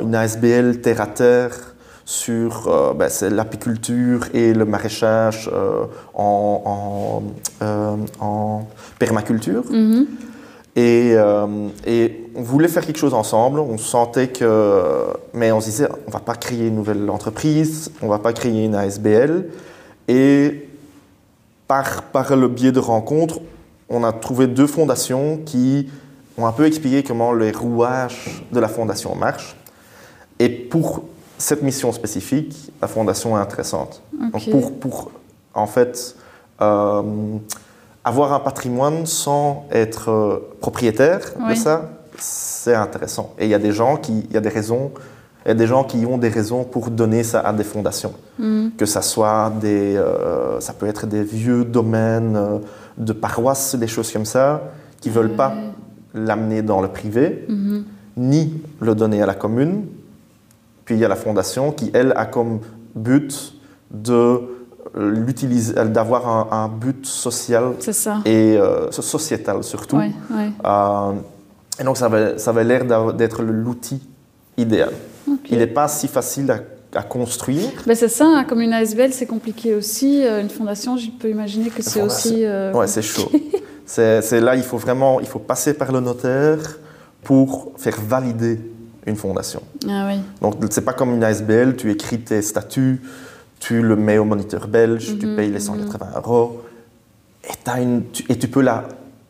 [0.00, 1.74] une ASBL terre à terre
[2.08, 5.84] sur euh, ben, l'apiculture et le maraîchage euh,
[6.14, 7.22] en, en,
[7.62, 8.66] euh, en
[8.98, 9.64] permaculture.
[9.70, 10.06] Mhm.
[10.74, 11.16] Et,
[11.86, 13.58] et on voulait faire quelque chose ensemble.
[13.58, 15.08] On sentait que.
[15.34, 18.64] Mais on se disait, on va pas créer une nouvelle entreprise, on va pas créer
[18.64, 19.46] une ASBL.
[20.06, 20.68] Et
[21.66, 23.40] par, par le biais de rencontres,
[23.88, 25.88] on a trouvé deux fondations qui
[26.38, 29.56] ont un peu expliqué comment les rouages de la fondation marchent.
[30.38, 31.02] Et pour
[31.38, 34.02] cette mission spécifique, la fondation est intéressante.
[34.32, 35.10] Donc pour, pour,
[35.54, 36.16] en fait,
[36.60, 37.02] euh,
[38.04, 43.34] avoir un patrimoine sans être euh, propriétaire de ça, c'est intéressant.
[43.38, 44.90] Et il y a des gens qui, il y a des raisons,
[45.44, 48.12] il y a des gens qui ont des raisons pour donner ça à des fondations.
[48.38, 48.72] Mhm.
[48.76, 52.60] Que ça soit des, euh, ça peut être des vieux domaines
[52.96, 54.62] de paroisses, des choses comme ça,
[55.00, 55.54] qui veulent pas
[56.14, 57.84] l'amener dans le privé, Mhm.
[58.16, 59.84] ni le donner à la commune.
[60.88, 62.60] Puis il y a la fondation qui, elle, a comme
[62.94, 63.52] but
[63.90, 64.40] de
[64.96, 67.74] l'utiliser, d'avoir un, un but social
[68.24, 69.96] et euh, sociétal surtout.
[69.98, 70.50] Ouais, ouais.
[70.64, 71.12] Euh,
[71.78, 74.00] et donc ça avait, ça avait l'air d'être l'outil
[74.56, 74.92] idéal.
[75.50, 77.68] Il n'est pas si facile à, à construire.
[77.86, 80.24] Ben, c'est ça, hein, comme une ASBL, c'est compliqué aussi.
[80.24, 82.46] Euh, Une fondation, je peux imaginer que c'est aussi.
[82.46, 83.30] euh, Ouais, c'est chaud.
[83.84, 86.78] c'est là, il faut vraiment, il faut passer par le notaire
[87.22, 88.58] pour faire valider
[89.08, 89.62] une fondation.
[89.88, 90.20] Ah oui.
[90.40, 93.00] Donc, c'est pas comme une ASBL, tu écris tes statuts,
[93.60, 96.62] tu le mets au moniteur belge, tu Mhm, payes les 180 euros,
[97.44, 98.84] et, t'as une, tu, et tu peux la,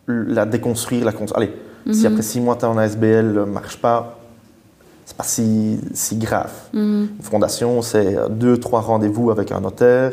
[0.07, 1.05] la déconstruire.
[1.05, 1.53] La Allez,
[1.93, 2.12] si Mhm.
[2.12, 4.18] après six mois, tu en ASBL ne marche pas,
[5.07, 6.53] c'est pas si, si grave.
[6.72, 7.09] Mhm.
[7.18, 10.12] Une fondation, c'est euh, deux, trois rendez-vous avec un notaire,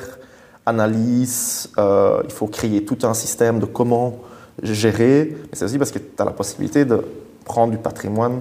[0.66, 4.18] analyse, euh, il faut créer tout un système de comment
[4.63, 7.01] gérer, mais c'est aussi parce que tu as la possibilité de
[7.43, 8.39] prendre du patrimoine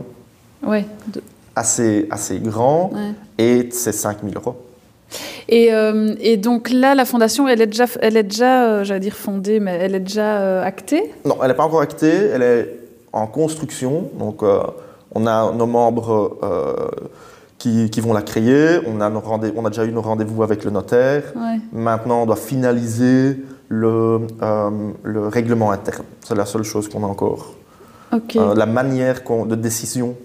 [0.67, 0.85] Ouais.
[1.09, 1.23] de-
[1.57, 3.13] assez, assez grand ouais.
[3.39, 4.57] et c'est 5000 euros.
[5.49, 8.99] Et, euh, et donc là, la fondation, elle est déjà, elle est déjà euh, j'allais
[9.01, 11.13] dire fondée, mais elle est déjà euh, actée?
[11.25, 12.77] Non, elle n'est pas encore actée, elle est
[13.13, 14.11] en construction.
[14.19, 14.43] Donc,
[15.15, 16.37] on a nos membres
[17.59, 18.81] qui, qui vont la créer.
[18.89, 21.23] On a, nos rendez- on a déjà eu nos rendez-vous avec le notaire.
[21.37, 21.61] Ouais.
[21.73, 23.37] Maintenant, on doit finaliser
[23.69, 24.23] le,
[25.05, 26.05] le règlement interne.
[26.25, 27.55] C'est la seule chose qu'on a encore.
[28.35, 30.17] La manière de décision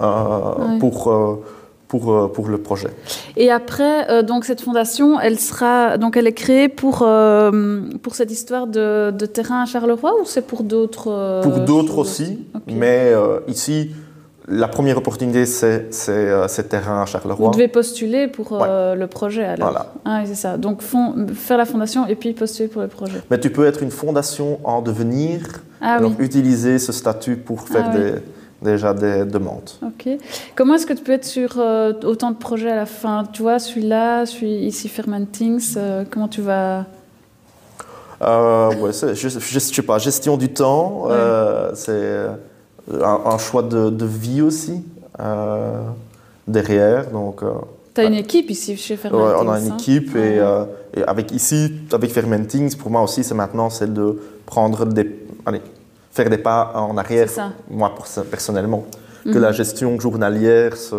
[0.00, 0.78] Ouais.
[0.78, 1.42] pour, euh,
[1.88, 2.88] pour, euh, pour le projet.
[3.36, 8.14] Et après, euh, donc cette fondation, elle sera, donc elle est créée pour euh, pour
[8.14, 12.46] cette histoire de, de terrain à Charleroi ou c'est pour d'autres euh, Pour d'autres aussi,
[12.66, 13.90] mais euh, ici,
[14.48, 17.50] la première opportunité, c'est c'est, euh, c'est terrain à Vous Charleroi.
[17.52, 19.68] devez postuler pour euh, le projet alors.
[19.70, 19.92] Voilà.
[20.06, 20.56] Ah c'est ça.
[20.56, 23.20] Donc fond- faire la fondation et puis postuler pour le projet.
[23.30, 25.42] Mais tu peux être une fondation en devenir,
[25.82, 26.24] Ah donc oui.
[26.24, 28.10] utiliser ce statut pour faire Ah oui.
[28.62, 29.70] Déjà des demandes.
[29.84, 30.08] Ok.
[30.54, 33.24] Comment est-ce que tu peux être sur euh, autant de projets à la fin?
[33.32, 36.84] Tu vois, celui-là, celui ici Fermentings, euh, comment tu vas?
[38.22, 41.12] Euh, ouais, je, je, sais pas, gestion du temps, Ouais.
[41.12, 42.26] euh, c'est
[43.02, 44.82] un, un choix de, de vie aussi
[46.46, 47.10] derrière.
[47.10, 47.52] Donc, euh,
[47.94, 49.76] Tu as une équipe ici chez ouais, Fermentings on a une hein?
[49.76, 50.34] équipe Ouais.
[50.36, 50.64] et, euh,
[50.96, 55.60] et avec ici, avec Fermentings, pour moi aussi, c'est maintenant c'est de prendre des, allez,
[56.12, 57.28] faire des pas en arrière.
[57.70, 58.84] Moi, pour ça, personnellement,
[59.24, 60.96] que la gestion journalière se,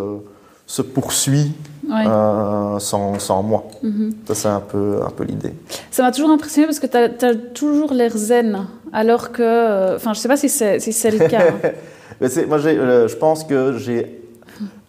[0.66, 1.54] se poursuit
[1.90, 2.06] Ouais.
[2.08, 3.66] euh, sans, sans moi.
[3.84, 4.14] Mhm.
[4.26, 5.54] Ça, c'est un peu, un peu l'idée.
[5.92, 9.42] Ça m'a toujours impressionné parce que tu as, toujours l'air zen, alors que.
[9.44, 11.42] euh, Enfin, je sais pas si c'est si le cas.
[11.50, 11.70] hein.
[12.22, 14.22] Mais moi, euh, je pense que j'ai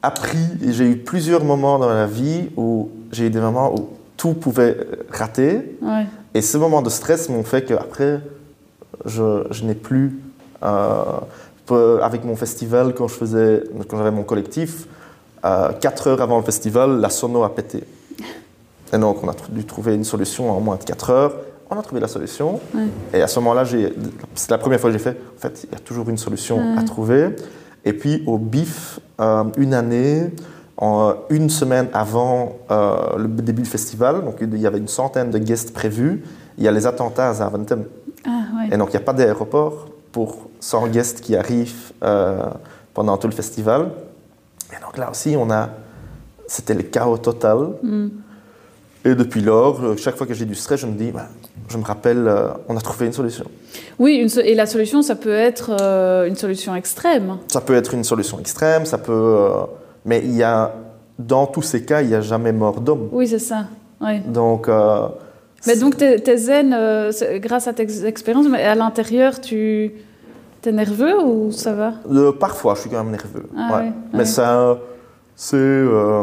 [0.02, 3.88] appris, et j'ai eu plusieurs moments dans la vie où j'ai eu des moments où
[4.16, 4.76] tout pouvait
[5.10, 5.76] rater.
[5.82, 6.06] Ouais.
[6.32, 8.20] Et ces moments de stress m'ont fait qu'après,
[9.06, 10.20] je, je n'ai plus.
[10.62, 14.86] euh, avec mon festival, quand je faisais, quand j'avais mon collectif,
[15.44, 17.84] euh, quatre heures avant le festival, la sono a pété.
[18.92, 21.32] Et donc, on a dû trouver une solution en moins de 4 heures.
[21.70, 22.60] On a trouvé la solution.
[22.74, 22.84] Ouais.
[23.14, 23.64] Et à ce moment-là,
[24.34, 25.16] c'est la première fois que j'ai fait.
[25.36, 26.78] En fait, il y a toujours une solution Ouais.
[26.78, 27.30] à trouver.
[27.84, 30.30] Et puis, au BIF, euh, une année,
[30.76, 34.22] en, une semaine avant euh, le début du festival.
[34.24, 36.22] Donc, il y avait une centaine de guests prévus.
[36.58, 37.84] Il y a les attentats à Zaventem.
[38.26, 38.68] Ah, ouais.
[38.74, 42.38] Et donc, il n'y a pas d'aéroport pour 100 guests qui arrivent euh,
[42.94, 43.90] pendant tout le festival.
[44.72, 45.68] Et donc, là aussi, on a...
[46.46, 47.70] C'était le chaos total.
[47.82, 48.08] Mm.
[49.06, 51.26] Et depuis lors, euh, chaque fois que j'ai du stress, je me dis, bah,
[51.68, 53.44] je me rappelle, euh, on a trouvé une solution.
[53.98, 57.36] Oui, une so- et la solution, ça peut être euh, une solution extrême.
[57.48, 59.12] Ça peut être une solution extrême, ça peut...
[59.12, 59.50] euh,
[60.04, 60.72] mais il y a...
[61.18, 63.08] Dans tous ces cas, il n'y a jamais mort d'homme.
[63.12, 63.66] Oui, c'est ça.
[64.26, 64.68] Donc...
[65.66, 69.92] Mais donc, t'es t'es zen euh, grâce à tes expériences, mais à l'intérieur, tu
[70.66, 71.94] es nerveux ou ça va?
[72.10, 73.46] Euh, parfois, je suis quand même nerveux.
[73.56, 73.82] Ah ouais.
[73.84, 74.24] ouais, Mais ouais.
[74.24, 74.78] ça,
[75.36, 76.22] c'est, euh,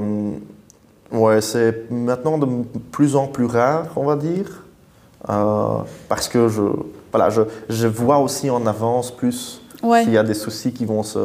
[1.11, 2.47] ouais, c'est maintenant de
[2.91, 4.63] plus en plus rare, on va dire,
[6.09, 6.61] parce que je,
[7.11, 9.61] voilà, je, je vois aussi en avance plus
[10.03, 11.19] s'il y a des soucis qui vont se,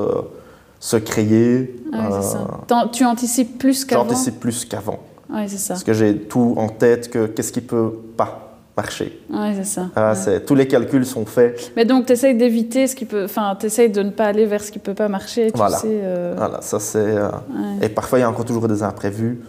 [0.80, 1.74] se créer.
[2.20, 2.46] Ça.
[2.92, 4.02] Tu anticipes plus qu'avant?
[4.04, 4.98] J'anticipe plus qu'avant,
[5.30, 5.74] Ouais, c'est ça.
[5.74, 8.42] parce que j'ai tout en tête que qu'est-ce qui peut pas
[8.76, 9.20] marcher.
[9.30, 9.86] Ouais, c'est ça.
[9.96, 10.40] Ah, Ouais.
[10.40, 11.72] tous les calculs sont faits.
[11.76, 13.24] Mais donc, tu essayes d'éviter ce qui peut.
[13.24, 15.50] Enfin, tu essayes de ne pas aller vers ce qui peut pas marcher.
[15.50, 15.78] Tu Voilà.
[15.78, 16.98] sais, euh, Voilà, ça c'est.
[16.98, 17.86] euh, ouais.
[17.86, 19.40] Et parfois, il y a encore toujours des imprévus.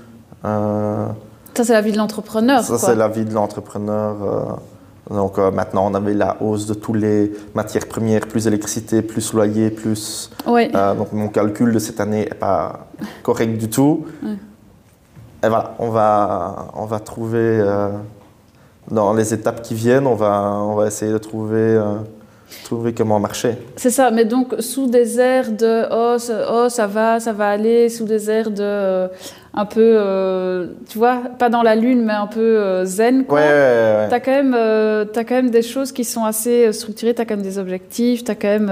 [0.46, 1.06] Euh,
[1.56, 2.62] Ça, c'est la vie de l'entrepreneur.
[2.64, 4.60] Ça, c'est la vie de l'entrepreneur.
[5.10, 9.34] donc euh, maintenant, on avait la hausse de tous les matières premières, plus électricité, plus
[9.34, 10.30] loyer, plus...
[10.48, 12.88] Euh, donc mon calcul de cette année n'est pas
[13.24, 14.06] correct du tout.
[15.48, 17.88] Et voilà, on va, on va trouver, euh,
[18.92, 21.96] dans les étapes qui viennent, on va, on va essayer de trouver, euh,
[22.66, 23.58] trouver comment marcher.
[23.78, 27.48] C'est ça, mais donc sous des airs de oh, ça, oh, ça va, ça va
[27.48, 29.08] aller, sous des airs de euh,
[29.54, 33.40] un peu, tu vois, pas dans la lune, mais un peu zen, quoi.
[33.40, 34.08] Ouais, ouais, ouais.
[34.10, 37.46] T'as quand, même, t'as quand même des choses qui sont assez structurées, t'as quand même
[37.46, 38.70] des objectifs, t'as quand même.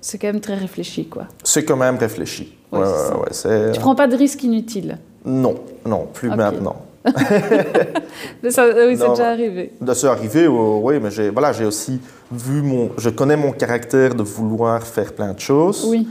[0.00, 1.26] C'est quand même très réfléchi, quoi.
[1.44, 2.58] C'est quand même réfléchi.
[2.72, 4.98] Ouais, Ouais, Tu prends pas de risques inutiles.
[5.28, 5.54] Non,
[5.86, 6.76] non, plus maintenant.
[8.42, 9.72] Mais ça, oui, c'est déjà arrivé.
[9.80, 12.00] De arriver, euh, oui, mais j'ai voilà, j'ai aussi
[12.30, 15.86] vu mon, je connais mon caractère de vouloir faire plein de choses.
[15.88, 16.06] Oui.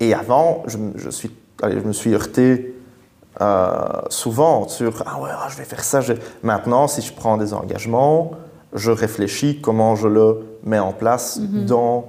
[0.00, 1.30] Et avant, je, suis,
[1.62, 2.74] allez, je me suis heurté
[3.40, 3.76] euh,
[4.08, 6.00] souvent sur ah ouais, ah, je vais faire ça.
[6.00, 8.30] je- Maintenant, si je prends des engagements,
[8.72, 11.66] je réfléchis comment je le mets en place Mhm.
[11.66, 12.08] dans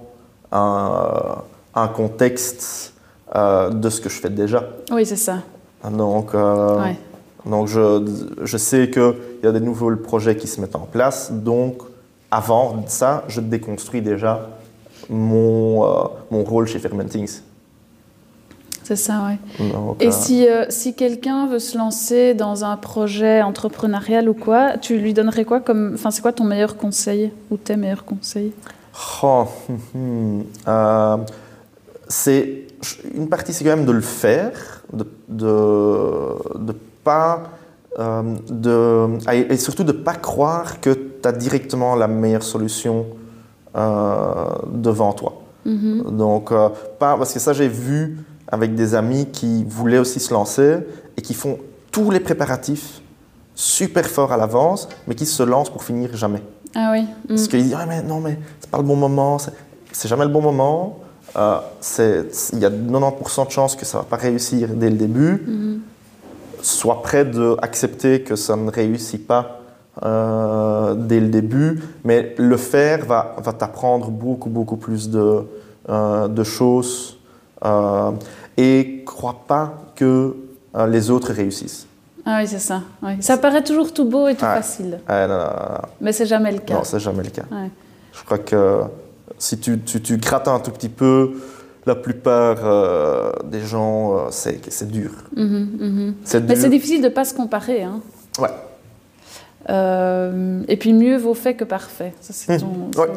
[0.52, 1.42] un,
[1.76, 2.94] un contexte
[3.36, 4.64] euh, de ce que je fais déjà.
[4.92, 5.40] Oui, c'est ça.
[5.90, 6.98] Donc, euh, Ouais.
[7.46, 8.06] donc je,
[8.44, 9.14] je sais qu'il
[9.44, 11.32] y a des nouveaux projets qui se mettent en place.
[11.32, 11.82] Donc,
[12.32, 14.50] avant ça, je déconstruis déjà
[15.10, 17.42] mon, euh, mon rôle chez Fermentings.
[18.84, 19.30] C'est ça.
[19.60, 24.34] Donc, Et euh, si, euh, si quelqu'un veut se lancer dans un projet entrepreneurial ou
[24.34, 25.92] quoi, tu lui donnerais quoi comme.
[25.94, 28.52] Enfin, c'est quoi ton meilleur conseil ou tes meilleurs conseils?
[29.22, 31.18] Oh, hum, hum, euh,
[32.08, 32.64] c'est
[33.14, 36.74] une partie, c'est quand même de le faire, de de, de
[37.04, 37.44] pas
[38.00, 43.06] euh, de et surtout de pas croire que tu as directement la meilleure solution
[43.76, 45.34] euh, devant toi.
[45.66, 46.16] Mhm.
[46.18, 48.18] Donc, euh, pas, parce que ça, j'ai vu
[48.48, 50.78] avec des amis qui voulaient aussi se lancer
[51.18, 51.58] et qui font
[51.92, 53.02] tous les préparatifs
[53.54, 56.42] super forts à l'avance, mais qui se lancent pour finir jamais.
[56.76, 57.06] Ah oui.
[57.28, 57.48] Parce Mhm.
[57.50, 59.38] qu'ils disent, Ah, mais non, mais c'est pas le bon moment,
[59.92, 61.00] c'est jamais le bon moment.
[61.38, 61.60] Euh,
[62.54, 65.44] Il y a 90% de chances que ça va pas réussir dès le début.
[65.48, 65.80] Mhm.
[66.62, 69.62] Sois prêt d'accepter que ça ne réussit pas
[70.04, 75.44] euh, dès le début, mais le faire va, va t'apprendre beaucoup, beaucoup plus de,
[75.90, 77.18] euh, de choses.
[78.58, 80.36] et crois pas que
[80.88, 81.86] les autres réussissent.
[82.26, 82.82] Ah oui, c'est ça.
[83.02, 83.14] oui.
[83.22, 84.54] Ça paraît toujours tout beau et tout Ouais.
[84.56, 85.46] facile, non, non, non,
[86.02, 86.76] mais c'est jamais le cas.
[86.76, 87.44] non, c'est jamais le cas.
[87.52, 87.70] Ouais.
[88.14, 88.84] Je crois que
[89.40, 91.32] si tu, tu, tu grattes un tout petit peu,
[91.86, 95.10] la plupart euh, des gens, euh, c'est c'est dur.
[95.36, 96.14] Mhm, mhm.
[96.24, 96.58] C'est Mais dur.
[96.64, 97.82] c'est difficile de pas se comparer.
[97.84, 98.02] Hein.
[98.40, 98.50] Ouais.
[99.70, 102.14] Euh, et puis mieux vaut fait que parfait.
[102.22, 102.68] Ça, c'est ton.
[102.68, 103.08] Ouais, c'est ouais,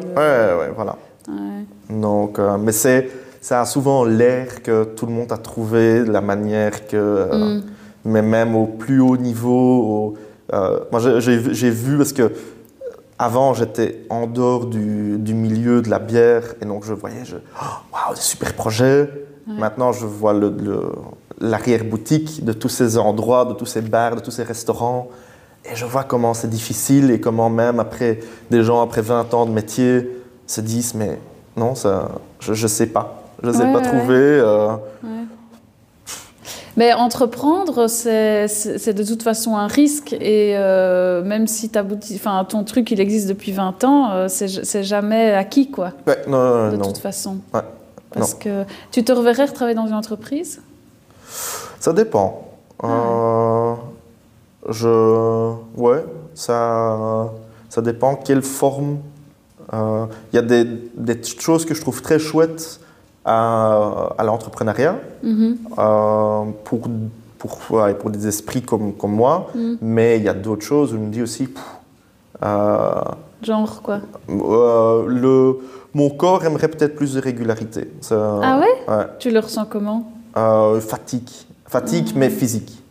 [0.51, 0.97] le- ouais, voilà.
[1.27, 1.95] Ouais.
[1.95, 3.09] Donc, euh, mais c'est,
[3.41, 7.63] ça a souvent l'air que tout le monde a trouvé la manière que, euh, Mm.
[8.05, 9.83] mais même au plus haut niveau.
[9.83, 10.17] au-
[10.91, 12.31] moi, j'ai vu parce que
[13.23, 17.35] avant, j'étais en dehors du, du milieu de la bière et donc je voyais, je,
[17.37, 19.09] oh, waouh, des super projets.
[19.47, 19.53] Ouais.
[19.59, 20.91] Maintenant, je vois le- le-
[21.39, 25.09] l'arrière-boutique de tous ces endroits, de tous ces bars, de tous ces restaurants.
[25.65, 28.19] Et je vois comment c'est difficile et comment même après
[28.51, 30.09] des gens après 20 ans de métier
[30.45, 31.19] se disent mais
[31.55, 32.09] non ça
[32.41, 34.75] je ne sais pas je ne sais Ouais, pas ouais, trouver euh.
[36.75, 40.13] Mais entreprendre, c'est de toute façon un risque.
[40.13, 41.71] Et euh, même si
[42.15, 46.37] enfin, ton truc il existe depuis 20 ans, euh, c'est jamais acquis, quoi, ouais, non,
[46.37, 46.85] non, de non.
[46.85, 47.37] toute façon.
[47.53, 47.61] Ouais,
[48.11, 50.61] Parce que tu te reverrais retravailler dans une entreprise?
[51.79, 52.47] Ça dépend.
[52.83, 53.73] Euh,
[54.69, 56.03] je, ouais,
[56.33, 57.31] ça,
[57.69, 58.97] ça dépend quelle forme.
[59.71, 60.65] Il y a des,
[60.95, 62.79] des choses que je trouve très chouettes
[63.25, 65.57] à, à l'entrepreneuriat Mhm.
[65.77, 66.81] euh, pour,
[67.37, 69.77] pour, ouais, pour des esprits comme, comme moi, Mhm.
[69.81, 71.63] mais il y a d'autres choses où je me dis aussi, pff,
[72.43, 73.01] euh,
[73.41, 73.99] Genre quoi?
[74.29, 75.57] euh, le,
[75.93, 77.91] mon corps aimerait peut-être plus de régularité.
[78.01, 78.93] Ça- Ah ouais?
[78.93, 79.05] ouais.
[79.19, 80.11] Tu le ressens comment?
[80.79, 81.29] Fatigue.
[81.67, 82.81] Fatigue, mais physique.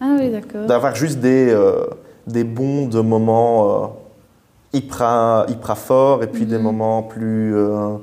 [0.00, 0.66] Ah oui, d'accord.
[0.66, 1.86] D'avoir juste des, euh,
[2.26, 3.86] des bons de moments euh,
[4.72, 6.62] hyper, hyper forts et puis des Mhm.
[6.62, 7.96] moments plus, euh,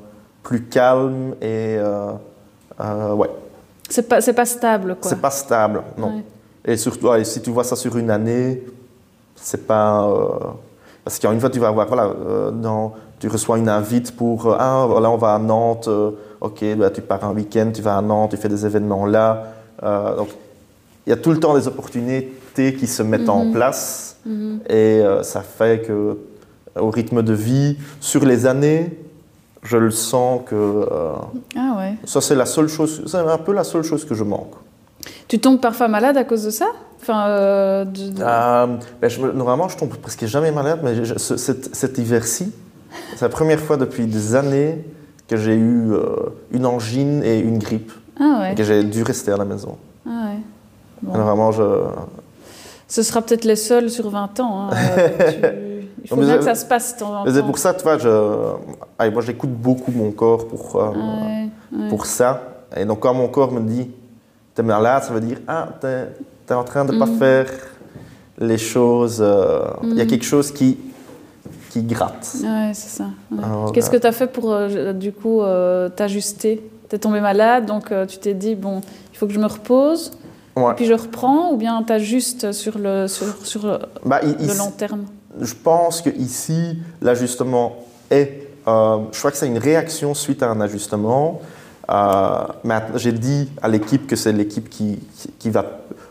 [0.43, 2.11] plus calmes et euh,
[2.79, 3.29] euh, ouais.
[3.89, 5.09] C'est pas, c'est pas stable, quoi.
[5.09, 6.15] C'est pas stable, non.
[6.15, 6.23] Ouais.
[6.65, 8.63] Et surtout, ouais, si tu vois ça sur une année,
[9.35, 10.05] c'est pas.
[10.07, 10.29] euh,
[11.03, 14.55] parce qu'une fois, tu vas avoir, voilà, euh, dans, tu reçois une invite pour, euh,
[14.59, 15.89] ah, voilà, on va à Nantes,
[16.39, 19.43] ok, bah, tu pars un week-end, tu vas à Nantes, tu fais des événements là.
[19.81, 20.29] Donc,
[21.05, 23.51] il y a tout le temps des opportunités qui se mettent en Mhm.
[23.51, 24.59] place Mhm.
[24.69, 26.17] et ça fait que,
[26.79, 28.95] au rythme de vie, sur les années,
[29.63, 31.13] je le sens que euh,
[31.55, 31.95] Ah ouais.
[32.05, 34.53] ça, c'est la seule chose, c'est un peu la seule chose que je manque.
[35.27, 36.67] Tu tombes parfois malade à cause de ça?
[37.01, 38.67] Enfin, euh, de- de- Euh,
[39.01, 42.51] ben, je me- normalement, je tombe presque jamais malade, mais je- ce- cet, cet hiver-ci,
[43.15, 44.83] c'est la première fois depuis des années
[45.27, 46.15] que j'ai eu euh,
[46.51, 48.51] une angine et une grippe, Ah ouais.
[48.51, 49.77] et que j'ai dû rester à la maison.
[50.05, 50.39] Ah ouais.
[51.01, 51.13] Bon.
[51.13, 51.63] Alors, vraiment, je...
[52.87, 54.69] Ce sera peut-être les seuls sur 20 ans.
[54.69, 54.69] hein.
[55.31, 55.70] Tu-
[56.03, 57.83] Il faut Non, bien que ça se passe de temps en C'est pour ça, tu
[57.83, 58.09] vois, je...
[58.97, 61.25] allez, moi, j'écoute beaucoup mon corps pour, euh, Ah
[61.77, 61.89] ouais.
[61.89, 62.41] pour ça.
[62.75, 63.89] Et donc, quand mon corps me dit
[64.55, 66.07] «t'es malade», ça veut dire «ah, t'es
[66.49, 67.17] es en train de ne pas Mhm.
[67.17, 67.47] faire
[68.39, 69.19] les choses...
[69.21, 70.09] euh, Il y a Mhm.
[70.09, 70.77] quelque chose qui,
[71.69, 72.35] qui gratte.
[72.43, 73.05] Ouais, c'est ça.
[73.31, 73.43] ouais.
[73.43, 75.41] Alors, Qu'est-ce que tu as fait pour, euh, du coup,
[75.95, 76.63] t'ajuster?
[76.89, 78.81] Tu es tombé malade, donc tu t'es dit, bon,
[79.13, 80.11] il faut que je me repose,
[80.55, 80.73] Ouais.
[80.75, 83.61] puis je reprends, ou bien tu juste sur le, sur, sur
[84.03, 85.05] Bah, le long terme?
[85.39, 87.75] Je pense qu'ici, l'ajustement
[88.09, 88.47] est.
[88.67, 91.39] euh, je crois que c'est une réaction suite à un ajustement.
[91.89, 92.43] Euh,
[92.95, 95.65] J'ai dit à l'équipe que c'est l'équipe qui, qui, qui va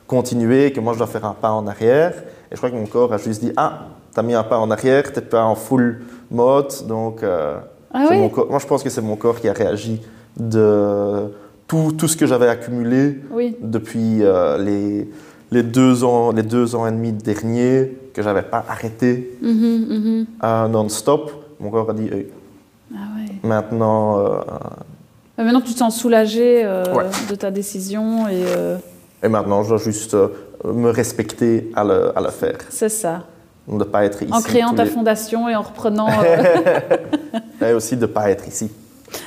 [0.06, 2.12] continuer, que moi je dois faire un pas en arrière.
[2.50, 4.70] Et je crois que mon corps a juste dit Ah, t'as mis un pas en
[4.70, 6.00] arrière, t'es pas en full
[6.30, 6.72] mode.
[6.88, 7.58] Donc, euh,
[7.94, 8.18] Ah oui?
[8.18, 10.00] mon corps- moi je pense que c'est mon corps qui a réagi
[10.36, 11.32] de
[11.68, 13.56] tout, tout ce que j'avais accumulé Oui.
[13.60, 14.22] depuis
[14.58, 15.08] les,
[15.52, 19.50] les, deux ans, les deux ans et demi derniers que j'avais pas arrêté Mhm,
[19.88, 20.26] mhm.
[20.44, 21.32] euh, non-stop.
[21.60, 22.26] Mon corps a dit Hey,
[22.94, 23.32] Ah ouais.
[23.48, 24.38] maintenant, euh,
[25.38, 27.04] Mais Maintenant, tu te sens soulagé euh, Ouais.
[27.28, 28.42] de ta décision et
[29.22, 30.16] et maintenant je dois juste
[30.64, 32.56] me respecter à le, à le faire.
[32.70, 33.24] c'est ça.
[33.68, 34.32] De ne pas être ici.
[34.32, 36.08] En créant ta les- fondation et en reprenant.
[37.62, 38.70] Et aussi de ne pas être ici.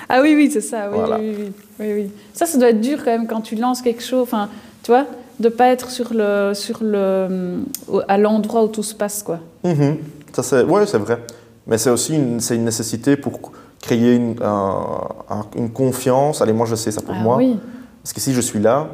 [0.10, 0.90] Ah oui, oui, c'est ça.
[0.90, 1.18] Oui, Voilà.
[1.20, 2.12] oui, oui, oui, oui.
[2.34, 4.24] Ça, ça doit être dur quand même quand tu lances quelque chose.
[4.24, 4.50] Enfin,
[4.82, 5.06] tu vois,
[5.40, 7.64] de pas être sur le, sur le,
[8.08, 9.40] à l'endroit où tout se passe, quoi.
[9.64, 9.98] Mhm.
[10.34, 11.20] Ça, c'est, ouais, c'est vrai.
[11.68, 13.40] Mais c'est aussi une, c'est une nécessité pour
[13.82, 16.42] créer une, un- un- une confiance.
[16.42, 17.38] Allez, moi je sais ça pour Ah moi.
[17.38, 17.60] oui.
[18.02, 18.88] Parce que si je suis là,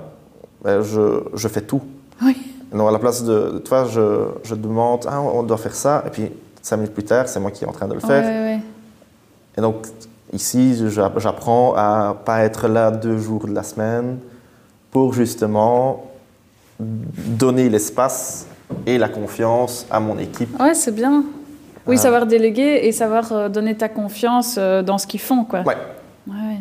[0.63, 1.81] ben, je, je fais tout.
[2.23, 2.35] Oui.
[2.71, 6.09] À la place de, tu vois, je, je demande, ah, on doit faire ça, et
[6.11, 6.29] puis
[6.61, 8.23] cinq minutes plus tard, c'est moi qui est en train de le faire.
[8.23, 8.59] ouais, ouais.
[9.57, 9.87] Et donc
[10.31, 14.19] ici, j'a- j'apprends à pas être là deux jours de la semaine
[14.91, 16.05] pour justement
[16.79, 18.47] donner l'espace
[18.85, 20.59] et la confiance à mon équipe.
[20.59, 21.23] Ouais, c'est bien.
[21.87, 22.01] Oui, Ah.
[22.03, 25.61] savoir déléguer et savoir euh, donner ta confiance euh, dans ce qu'ils font, quoi.
[25.61, 25.75] Ouais.
[26.27, 26.59] Ouais, ouais.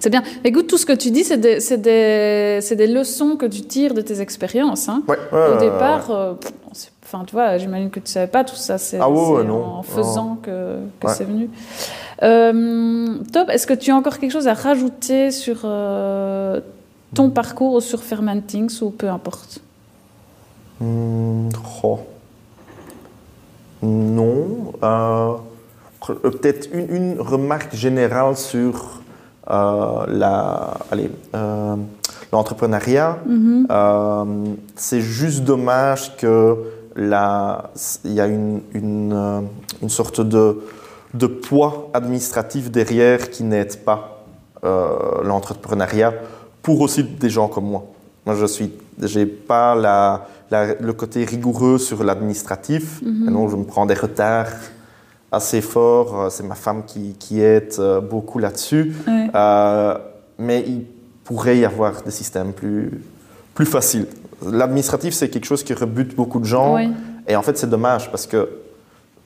[0.00, 0.22] C'est bien.
[0.44, 4.00] Écoute, tout ce que tu dis, c'est des, des, des leçons que tu tires de
[4.02, 4.88] tes expériences.
[4.88, 5.02] Hein.
[5.08, 6.34] Ouais, Au départ, euh,
[7.04, 8.76] enfin, tu vois, j'imagine que tu savais pas tout ça.
[8.76, 11.12] C'est Ah ouais, en faisant que, que Ouais.
[11.14, 11.48] c'est venu.
[12.22, 13.48] Euh, top.
[13.48, 16.60] Est-ce que tu as encore quelque chose à rajouter sur euh,
[17.14, 19.60] ton parcours ou sur Fermentings ou peu importe?
[20.80, 21.48] Hmm,
[21.82, 21.98] oh.
[23.82, 24.72] Non.
[24.82, 25.34] euh,
[26.22, 29.00] Peut-être une, une remarque générale sur
[29.50, 30.06] euh,
[31.34, 31.76] euh,
[32.32, 33.18] l'entrepreneuriat.
[33.26, 33.66] Mhm.
[33.70, 34.24] Euh,
[34.76, 36.56] c'est juste dommage que
[36.96, 37.70] la,
[38.04, 39.46] il y a une, une,
[39.82, 40.62] une sorte de,
[41.14, 44.16] de poids administratif derrière qui n'aide pas
[44.62, 46.12] l'entrepreneuriat
[46.62, 47.84] pour aussi des gens comme moi.
[48.26, 48.70] Moi, je suis,
[49.02, 53.28] j'ai pas la, la- le côté rigoureux sur l'administratif, Mhm.
[53.28, 54.52] et donc je me prends des retards
[55.32, 56.20] assez forts.
[56.20, 58.94] Euh, C'est ma femme qui, qui aide euh, beaucoup là-dessus.
[59.06, 59.28] Ouais.
[59.34, 59.96] Euh,
[60.38, 60.84] mais il
[61.24, 63.00] pourrait y avoir des systèmes plus,
[63.54, 64.06] plus faciles.
[64.44, 66.76] L'administratif, c'est quelque chose qui rebute beaucoup de gens.
[67.28, 68.48] Et en fait, c'est dommage parce que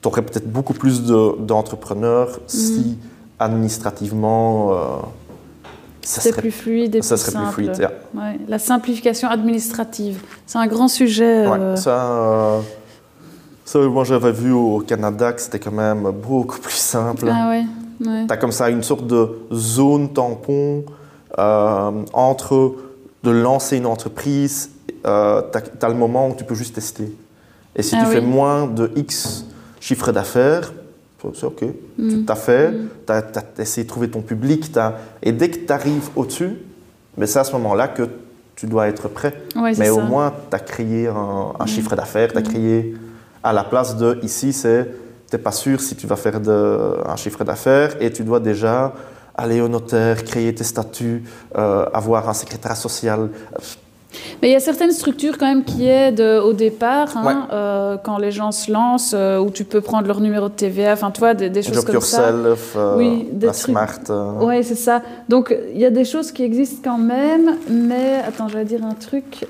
[0.02, 2.98] tu aurais peut-être beaucoup plus de- d'entrepreneurs si
[3.38, 4.76] administrativement, euh,
[6.04, 7.44] C'est plus fluide et ça plus serait simple.
[7.46, 7.78] plus fluide.
[7.78, 7.92] yeah.
[8.14, 11.46] Ouais, La simplification administrative, c'est un grand sujet.
[11.46, 12.60] Ouais, euh, ça, euh,
[13.64, 17.28] ça, moi j'avais vu au Canada que c'était quand même beaucoup plus simple.
[17.32, 17.64] Ah ouais,
[18.06, 18.26] ouais.
[18.26, 20.84] Tu as comme ça une sorte de zone tampon
[21.38, 22.74] euh, entre
[23.24, 24.70] de lancer une entreprise,
[25.06, 27.10] euh, tu as, le moment où tu peux juste tester.
[27.74, 29.46] Et si Ah tu fais moins de X
[29.80, 30.72] chiffre d'affaires,
[31.34, 31.62] c'est OK.
[31.98, 32.24] Mm.
[32.26, 32.88] Tu as fait, Mm.
[33.06, 33.22] tu as,
[33.62, 36.50] essayé de trouver ton public, t'as- et dès que tu arrives au-dessus,
[37.16, 38.02] mais c'est à ce moment-là que
[38.56, 39.34] tu dois être prêt.
[39.56, 40.02] Ouais, Mais au ça.
[40.02, 41.68] moins, tu as créé un, un Mm.
[41.68, 42.94] chiffre d'affaires, tu as créé
[43.42, 44.88] à la place de ici, c'est
[45.30, 48.40] tu n'es pas sûr si tu vas faire de, un chiffre d'affaires et tu dois
[48.40, 48.92] déjà
[49.36, 51.24] aller au notaire, créer tes statuts,
[51.58, 53.30] euh, avoir un secrétaire social.
[54.42, 57.34] Mais il y a certaines structures quand même qui aident euh, au départ, hein, Ouais.
[57.52, 60.92] euh, quand les gens se lancent, euh, où tu peux prendre leur numéro de TVA,
[60.92, 62.30] enfin, tu vois, des, des choses Job comme ça.
[62.30, 64.00] yourself, euh, Oui, des la trucs- smart.
[64.40, 65.02] Ouais, c'est ça.
[65.28, 68.94] Donc, il y a des choses qui existent quand même, mais attends, j'allais dire un
[68.94, 69.46] truc.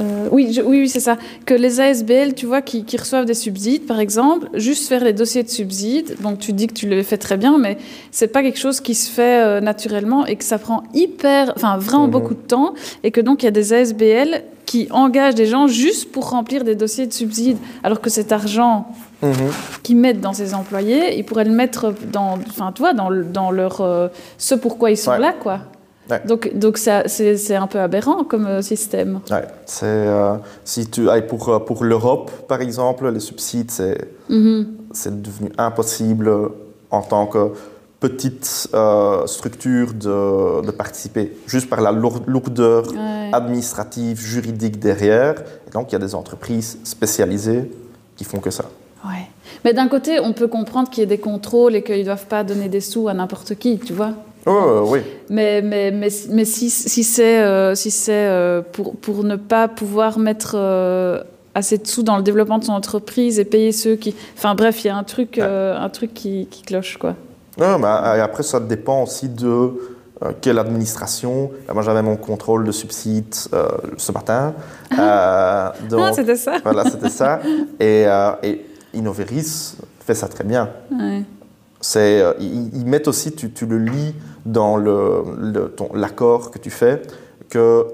[0.00, 1.18] Euh, oui, je- oui, oui, c'est ça.
[1.44, 5.12] Que les ASBL, tu vois, qui, qui reçoivent des subsides, par exemple, juste faire les
[5.12, 6.16] dossiers de subsides.
[6.22, 7.76] Donc, tu dis que tu le fais très bien, mais
[8.10, 11.76] c'est pas quelque chose qui se fait euh, naturellement et que ça prend hyper, enfin,
[11.76, 12.10] vraiment Mhm.
[12.10, 12.72] beaucoup de temps.
[13.04, 16.64] Et que donc, il y a des ASBL qui engagent des gens juste pour remplir
[16.64, 18.86] des dossiers de subsides, alors que cet argent
[19.22, 19.32] mhm.
[19.82, 23.24] qu'ils mettent dans ses employés, ils pourraient le mettre dans, enfin, tu vois, dans, le-
[23.24, 25.18] dans leur, euh, ce pourquoi ils sont Ouais.
[25.18, 25.60] là, quoi.
[26.10, 26.20] Ouais.
[26.26, 29.20] Donc, donc c'est, un peu aberrant comme euh, système.
[29.30, 29.44] Ouais,
[29.84, 33.98] euh, si tu ailles pour, euh, pour l'Europe, par exemple, les subsides, c'est,
[34.92, 36.30] c'est devenu impossible
[36.90, 37.52] en tant que
[38.00, 43.30] petite euh, structure de, de participer, juste par la lour- lourdeur Ouais.
[43.32, 45.36] administrative, juridique derrière.
[45.68, 47.70] Et donc, il y a des entreprises spécialisées
[48.16, 48.64] qui font que ça.
[49.64, 52.26] Mais d'un côté, on peut comprendre qu'il y ait des contrôles et qu'ils ne doivent
[52.26, 54.12] pas donner des sous à n'importe qui, tu vois.
[54.46, 59.36] Oh, oui, Mais, mais, mais, mais si, si c'est euh, si euh, pour, pour ne
[59.36, 61.22] pas pouvoir mettre euh,
[61.54, 64.16] assez de sous dans le développement de son entreprise et payer ceux qui...
[64.36, 67.14] Enfin bref, il y a un truc, euh, un truc qui, qui cloche, quoi.
[67.58, 69.46] Non, mais euh, après, ça dépend aussi de
[70.24, 71.50] euh, quelle administration.
[71.68, 74.54] Euh, Moi, j'avais mon contrôle de subsides euh, ce matin.
[74.98, 77.40] Euh, donc, ah, c'était ça voilà, c'était ça.
[77.78, 78.64] Et, euh, et
[78.94, 80.70] Innoveris fait ça très bien.
[80.90, 81.22] Ouais.
[81.82, 84.14] C'est, euh, ils, mettent aussi, tu, tu le lis
[84.46, 87.02] dans le, le- ton- l'accord que tu fais,
[87.50, 87.84] que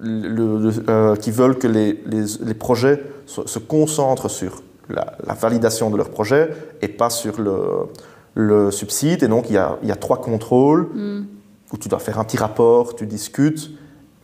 [0.00, 5.34] le, euh, qu'ils veulent que les, les, les projets se, se concentrent sur la, la
[5.34, 6.50] validation de leur projet
[6.82, 9.22] et pas sur le, subside.
[9.22, 11.24] Et donc, il y a, il y a trois contrôles Mm.
[11.72, 13.70] où tu dois faire un petit rapport, tu discutes,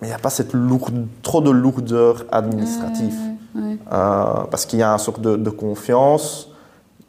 [0.01, 3.15] mais il n'y a pas cette lourde- trop de lourdeur administrative.
[3.55, 3.79] Ouais.
[3.93, 6.48] Euh, parce qu'il y a une sorte de, de confiance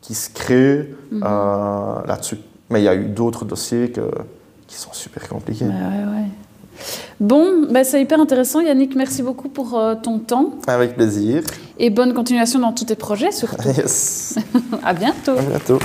[0.02, 1.24] qui se crée Mhm.
[1.26, 2.38] euh, là-dessus.
[2.70, 4.12] Mais il y a eu d'autres dossiers que-
[4.68, 5.66] qui sont super compliqués.
[5.66, 6.28] Ouais, ouais, ouais.
[7.20, 8.62] Bon, bah, c'est hyper intéressant.
[8.62, 11.43] Yannick, merci beaucoup pour euh, ton temps Avec plaisir.
[11.78, 13.68] et bonne continuation dans tous tes projets, surtout.
[13.78, 14.38] Yes.
[14.84, 15.38] à bientôt.
[15.38, 15.80] À bientôt.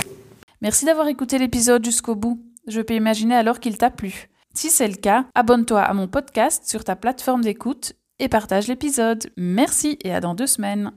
[0.61, 2.39] Merci d'avoir écouté l'épisode jusqu'au bout.
[2.67, 4.29] Je peux imaginer alors qu'il t'a plu.
[4.53, 9.25] Si c'est le cas, abonne-toi à mon podcast sur ta plateforme d'écoute et partage l'épisode.
[9.35, 10.91] Merci et à dans deux semaines.